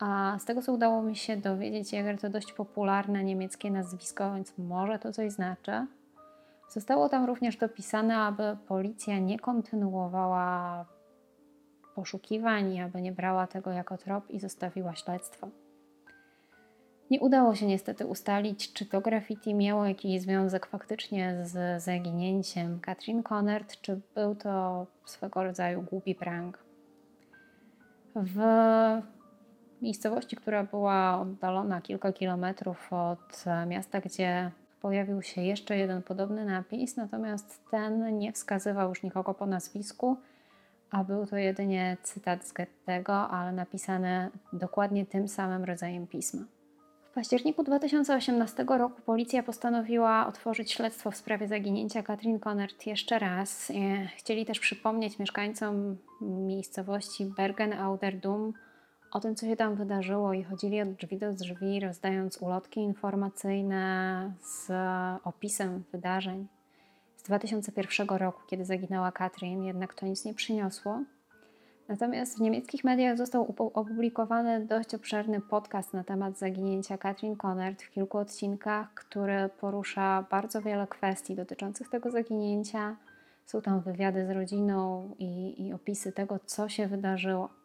A 0.00 0.36
z 0.38 0.44
tego, 0.44 0.62
co 0.62 0.72
udało 0.72 1.02
mi 1.02 1.16
się 1.16 1.36
dowiedzieć, 1.36 1.92
Jager 1.92 2.20
to 2.20 2.30
dość 2.30 2.52
popularne 2.52 3.24
niemieckie 3.24 3.70
nazwisko, 3.70 4.34
więc 4.34 4.58
może 4.58 4.98
to 4.98 5.12
coś 5.12 5.32
znaczy. 5.32 5.86
Zostało 6.72 7.08
tam 7.08 7.24
również 7.24 7.56
dopisane, 7.56 8.16
aby 8.16 8.56
policja 8.68 9.18
nie 9.18 9.38
kontynuowała 9.38 10.84
poszukiwań, 11.94 12.80
aby 12.80 13.02
nie 13.02 13.12
brała 13.12 13.46
tego 13.46 13.70
jako 13.70 13.98
trop 13.98 14.30
i 14.30 14.40
zostawiła 14.40 14.94
śledztwo. 14.94 15.48
Nie 17.10 17.20
udało 17.20 17.54
się 17.54 17.66
niestety 17.66 18.06
ustalić, 18.06 18.72
czy 18.72 18.86
to 18.86 19.00
graffiti 19.00 19.54
miało 19.54 19.86
jakiś 19.86 20.22
związek 20.22 20.66
faktycznie 20.66 21.36
z 21.42 21.82
zaginięciem 21.82 22.80
Katrin 22.80 23.22
Conert, 23.22 23.80
czy 23.80 24.00
był 24.14 24.34
to 24.34 24.86
swego 25.04 25.44
rodzaju 25.44 25.82
głupi 25.82 26.14
prank. 26.14 26.58
W 28.16 28.38
miejscowości, 29.82 30.36
która 30.36 30.64
była 30.64 31.20
oddalona 31.20 31.80
kilka 31.80 32.12
kilometrów 32.12 32.92
od 32.92 33.44
miasta, 33.66 34.00
gdzie 34.00 34.50
pojawił 34.82 35.22
się 35.22 35.42
jeszcze 35.42 35.76
jeden 35.76 36.02
podobny 36.02 36.44
napis, 36.44 36.96
natomiast 36.96 37.70
ten 37.70 38.18
nie 38.18 38.32
wskazywał 38.32 38.88
już 38.88 39.02
nikogo 39.02 39.34
po 39.34 39.46
nazwisku, 39.46 40.16
a 40.90 41.04
był 41.04 41.26
to 41.26 41.36
jedynie 41.36 41.96
cytat 42.02 42.44
z 42.44 42.52
Goethego, 42.52 43.28
ale 43.28 43.52
napisany 43.52 44.30
dokładnie 44.52 45.06
tym 45.06 45.28
samym 45.28 45.64
rodzajem 45.64 46.06
pisma. 46.06 46.42
W 47.10 47.14
październiku 47.14 47.62
2018 47.62 48.64
roku 48.68 49.02
policja 49.02 49.42
postanowiła 49.42 50.26
otworzyć 50.26 50.72
śledztwo 50.72 51.10
w 51.10 51.16
sprawie 51.16 51.48
zaginięcia 51.48 52.02
Katrin 52.02 52.38
Konert 52.38 52.86
jeszcze 52.86 53.18
raz. 53.18 53.72
Chcieli 54.16 54.46
też 54.46 54.60
przypomnieć 54.60 55.18
mieszkańcom 55.18 55.96
miejscowości 56.20 57.26
Bergen-Auderdum 57.26 58.52
o 59.12 59.20
tym, 59.20 59.34
co 59.34 59.46
się 59.46 59.56
tam 59.56 59.74
wydarzyło 59.74 60.32
i 60.32 60.44
chodzili 60.44 60.82
od 60.82 60.92
drzwi 60.92 61.18
do 61.18 61.32
drzwi, 61.32 61.80
rozdając 61.80 62.42
ulotki 62.42 62.80
informacyjne 62.80 64.32
z 64.40 64.70
opisem 65.24 65.84
wydarzeń 65.92 66.46
z 67.16 67.22
2001 67.22 68.08
roku, 68.08 68.40
kiedy 68.46 68.64
zaginęła 68.64 69.12
Katrin, 69.12 69.64
jednak 69.64 69.94
to 69.94 70.06
nic 70.06 70.24
nie 70.24 70.34
przyniosło. 70.34 71.02
Natomiast 71.88 72.38
w 72.38 72.40
niemieckich 72.40 72.84
mediach 72.84 73.18
został 73.18 73.54
opublikowany 73.74 74.66
dość 74.66 74.94
obszerny 74.94 75.40
podcast 75.40 75.94
na 75.94 76.04
temat 76.04 76.38
zaginięcia 76.38 76.98
Katrin 76.98 77.36
Konert 77.36 77.82
w 77.82 77.90
kilku 77.90 78.18
odcinkach, 78.18 78.94
który 78.94 79.50
porusza 79.60 80.26
bardzo 80.30 80.62
wiele 80.62 80.86
kwestii 80.86 81.34
dotyczących 81.34 81.88
tego 81.88 82.10
zaginięcia. 82.10 82.96
Są 83.46 83.62
tam 83.62 83.80
wywiady 83.80 84.26
z 84.26 84.30
rodziną 84.30 85.10
i, 85.18 85.62
i 85.66 85.72
opisy 85.72 86.12
tego, 86.12 86.38
co 86.46 86.68
się 86.68 86.86
wydarzyło. 86.86 87.61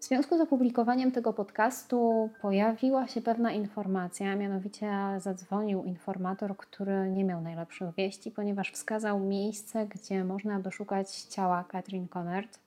W 0.00 0.04
związku 0.04 0.38
z 0.38 0.40
opublikowaniem 0.40 1.12
tego 1.12 1.32
podcastu 1.32 2.30
pojawiła 2.42 3.08
się 3.08 3.20
pewna 3.22 3.52
informacja, 3.52 4.36
mianowicie 4.36 4.92
zadzwonił 5.18 5.84
informator, 5.84 6.56
który 6.56 7.10
nie 7.10 7.24
miał 7.24 7.40
najlepszych 7.40 7.94
wieści, 7.94 8.30
ponieważ 8.30 8.72
wskazał 8.72 9.20
miejsce, 9.20 9.86
gdzie 9.86 10.24
można 10.24 10.58
by 10.58 10.72
szukać 10.72 11.10
ciała 11.10 11.64
Katrin 11.68 12.08
Conert. 12.08 12.58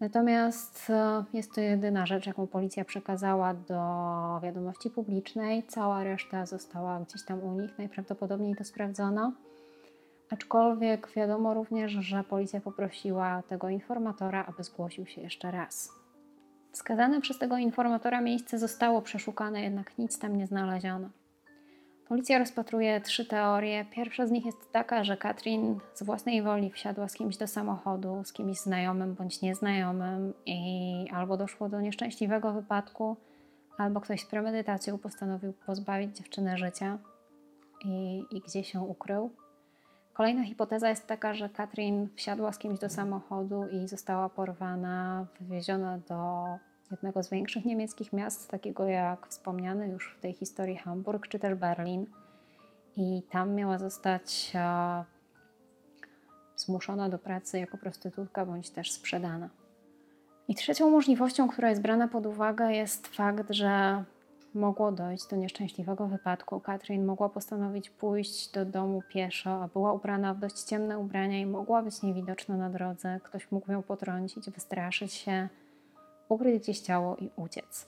Natomiast 0.00 0.90
e, 0.90 1.24
jest 1.32 1.54
to 1.54 1.60
jedyna 1.60 2.06
rzecz, 2.06 2.26
jaką 2.26 2.46
policja 2.46 2.84
przekazała 2.84 3.54
do 3.54 4.40
wiadomości 4.42 4.90
publicznej. 4.90 5.62
Cała 5.62 6.04
reszta 6.04 6.46
została 6.46 7.00
gdzieś 7.00 7.24
tam 7.24 7.42
u 7.42 7.60
nich, 7.60 7.78
najprawdopodobniej 7.78 8.56
to 8.56 8.64
sprawdzono. 8.64 9.32
Aczkolwiek 10.30 11.08
wiadomo 11.16 11.54
również, 11.54 11.92
że 11.92 12.24
policja 12.24 12.60
poprosiła 12.60 13.42
tego 13.48 13.68
informatora, 13.68 14.46
aby 14.46 14.64
zgłosił 14.64 15.06
się 15.06 15.20
jeszcze 15.20 15.50
raz. 15.50 15.99
Wskazane 16.72 17.20
przez 17.20 17.38
tego 17.38 17.56
informatora 17.56 18.20
miejsce 18.20 18.58
zostało 18.58 19.02
przeszukane, 19.02 19.62
jednak 19.62 19.98
nic 19.98 20.18
tam 20.18 20.36
nie 20.36 20.46
znaleziono. 20.46 21.08
Policja 22.08 22.38
rozpatruje 22.38 23.00
trzy 23.00 23.24
teorie. 23.24 23.84
Pierwsza 23.90 24.26
z 24.26 24.30
nich 24.30 24.46
jest 24.46 24.72
taka, 24.72 25.04
że 25.04 25.16
Katrin 25.16 25.78
z 25.94 26.02
własnej 26.02 26.42
woli 26.42 26.70
wsiadła 26.70 27.08
z 27.08 27.14
kimś 27.14 27.36
do 27.36 27.46
samochodu, 27.46 28.22
z 28.24 28.32
kimś 28.32 28.58
znajomym 28.58 29.14
bądź 29.14 29.42
nieznajomym 29.42 30.34
i 30.46 31.06
albo 31.12 31.36
doszło 31.36 31.68
do 31.68 31.80
nieszczęśliwego 31.80 32.52
wypadku, 32.52 33.16
albo 33.78 34.00
ktoś 34.00 34.20
z 34.20 34.26
premedytacją 34.26 34.98
postanowił 34.98 35.52
pozbawić 35.52 36.16
dziewczynę 36.16 36.58
życia 36.58 36.98
i, 37.84 38.24
i 38.30 38.40
gdzie 38.40 38.64
się 38.64 38.80
ukrył. 38.80 39.30
Kolejna 40.12 40.44
hipoteza 40.44 40.88
jest 40.88 41.06
taka, 41.06 41.34
że 41.34 41.48
Katrin 41.48 42.08
wsiadła 42.16 42.52
z 42.52 42.58
kimś 42.58 42.78
do 42.78 42.88
samochodu 42.88 43.68
i 43.68 43.88
została 43.88 44.28
porwana, 44.28 45.26
wywieziona 45.40 45.98
do 45.98 46.44
jednego 46.90 47.22
z 47.22 47.30
większych 47.30 47.64
niemieckich 47.64 48.12
miast, 48.12 48.50
takiego 48.50 48.84
jak 48.84 49.26
wspomniany 49.26 49.88
już 49.88 50.14
w 50.18 50.20
tej 50.20 50.32
historii 50.32 50.76
Hamburg 50.76 51.28
czy 51.28 51.38
też 51.38 51.54
Berlin. 51.54 52.06
I 52.96 53.22
tam 53.30 53.54
miała 53.54 53.78
zostać 53.78 54.52
e, 54.54 55.04
zmuszona 56.56 57.08
do 57.08 57.18
pracy 57.18 57.58
jako 57.58 57.78
prostytutka 57.78 58.46
bądź 58.46 58.70
też 58.70 58.92
sprzedana. 58.92 59.48
I 60.48 60.54
trzecią 60.54 60.90
możliwością, 60.90 61.48
która 61.48 61.70
jest 61.70 61.82
brana 61.82 62.08
pod 62.08 62.26
uwagę, 62.26 62.72
jest 62.72 63.06
fakt, 63.06 63.50
że 63.50 64.04
mogło 64.54 64.92
dojść 64.92 65.26
do 65.26 65.36
nieszczęśliwego 65.36 66.06
wypadku. 66.06 66.60
Katrin 66.60 67.04
mogła 67.04 67.28
postanowić 67.28 67.90
pójść 67.90 68.50
do 68.52 68.64
domu 68.64 69.02
pieszo, 69.08 69.62
a 69.62 69.68
była 69.68 69.92
ubrana 69.92 70.34
w 70.34 70.38
dość 70.38 70.62
ciemne 70.62 70.98
ubrania 70.98 71.40
i 71.40 71.46
mogła 71.46 71.82
być 71.82 72.02
niewidoczna 72.02 72.56
na 72.56 72.70
drodze. 72.70 73.20
Ktoś 73.24 73.50
mógł 73.50 73.72
ją 73.72 73.82
potrącić, 73.82 74.50
wystraszyć 74.50 75.12
się, 75.12 75.48
ukryć 76.28 76.62
gdzieś 76.62 76.80
ciało 76.80 77.16
i 77.16 77.30
uciec. 77.36 77.86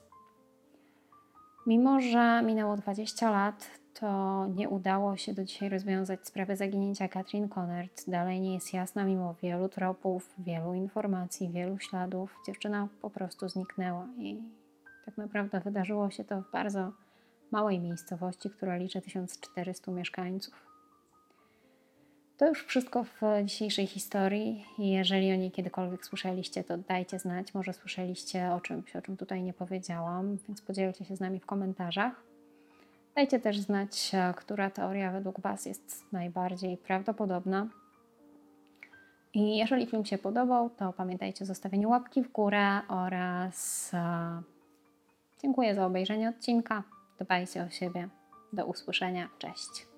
Mimo, 1.66 2.00
że 2.00 2.42
minęło 2.42 2.76
20 2.76 3.30
lat, 3.30 3.70
to 3.94 4.46
nie 4.46 4.68
udało 4.68 5.16
się 5.16 5.34
do 5.34 5.44
dzisiaj 5.44 5.68
rozwiązać 5.68 6.26
sprawy 6.26 6.56
zaginięcia 6.56 7.08
Katrin 7.08 7.48
Konert. 7.48 8.04
Dalej 8.08 8.40
nie 8.40 8.54
jest 8.54 8.74
jasna, 8.74 9.04
mimo 9.04 9.34
wielu 9.42 9.68
tropów, 9.68 10.34
wielu 10.38 10.74
informacji, 10.74 11.48
wielu 11.48 11.78
śladów. 11.78 12.36
Dziewczyna 12.46 12.88
po 13.00 13.10
prostu 13.10 13.48
zniknęła 13.48 14.06
i 14.18 14.42
tak 15.04 15.16
naprawdę 15.18 15.60
wydarzyło 15.60 16.10
się 16.10 16.24
to 16.24 16.42
w 16.42 16.50
bardzo 16.50 16.92
małej 17.50 17.80
miejscowości, 17.80 18.50
która 18.50 18.76
liczy 18.76 19.00
1400 19.00 19.92
mieszkańców. 19.92 20.72
To 22.36 22.48
już 22.48 22.64
wszystko 22.64 23.04
w 23.04 23.20
dzisiejszej 23.44 23.86
historii. 23.86 24.64
Jeżeli 24.78 25.32
o 25.32 25.36
niej 25.36 25.50
kiedykolwiek 25.50 26.06
słyszeliście, 26.06 26.64
to 26.64 26.78
dajcie 26.78 27.18
znać. 27.18 27.54
Może 27.54 27.72
słyszeliście 27.72 28.52
o 28.52 28.60
czymś, 28.60 28.96
o 28.96 29.02
czym 29.02 29.16
tutaj 29.16 29.42
nie 29.42 29.52
powiedziałam, 29.52 30.38
więc 30.48 30.62
podzielcie 30.62 31.04
się 31.04 31.16
z 31.16 31.20
nami 31.20 31.40
w 31.40 31.46
komentarzach. 31.46 32.12
Dajcie 33.14 33.40
też 33.40 33.58
znać, 33.58 34.12
która 34.36 34.70
teoria 34.70 35.12
według 35.12 35.40
Was 35.40 35.66
jest 35.66 36.12
najbardziej 36.12 36.76
prawdopodobna. 36.76 37.68
I 39.34 39.56
jeżeli 39.56 39.86
film 39.86 40.04
się 40.04 40.18
podobał, 40.18 40.70
to 40.70 40.92
pamiętajcie 40.92 41.44
o 41.44 41.46
zostawieniu 41.46 41.90
łapki 41.90 42.22
w 42.22 42.32
górę 42.32 42.80
oraz 42.88 43.90
e, 43.94 44.42
dziękuję 45.42 45.74
za 45.74 45.86
obejrzenie 45.86 46.28
odcinka. 46.28 46.82
Dbajcie 47.18 47.62
o 47.62 47.70
siebie. 47.70 48.08
Do 48.52 48.66
usłyszenia. 48.66 49.28
Cześć. 49.38 49.91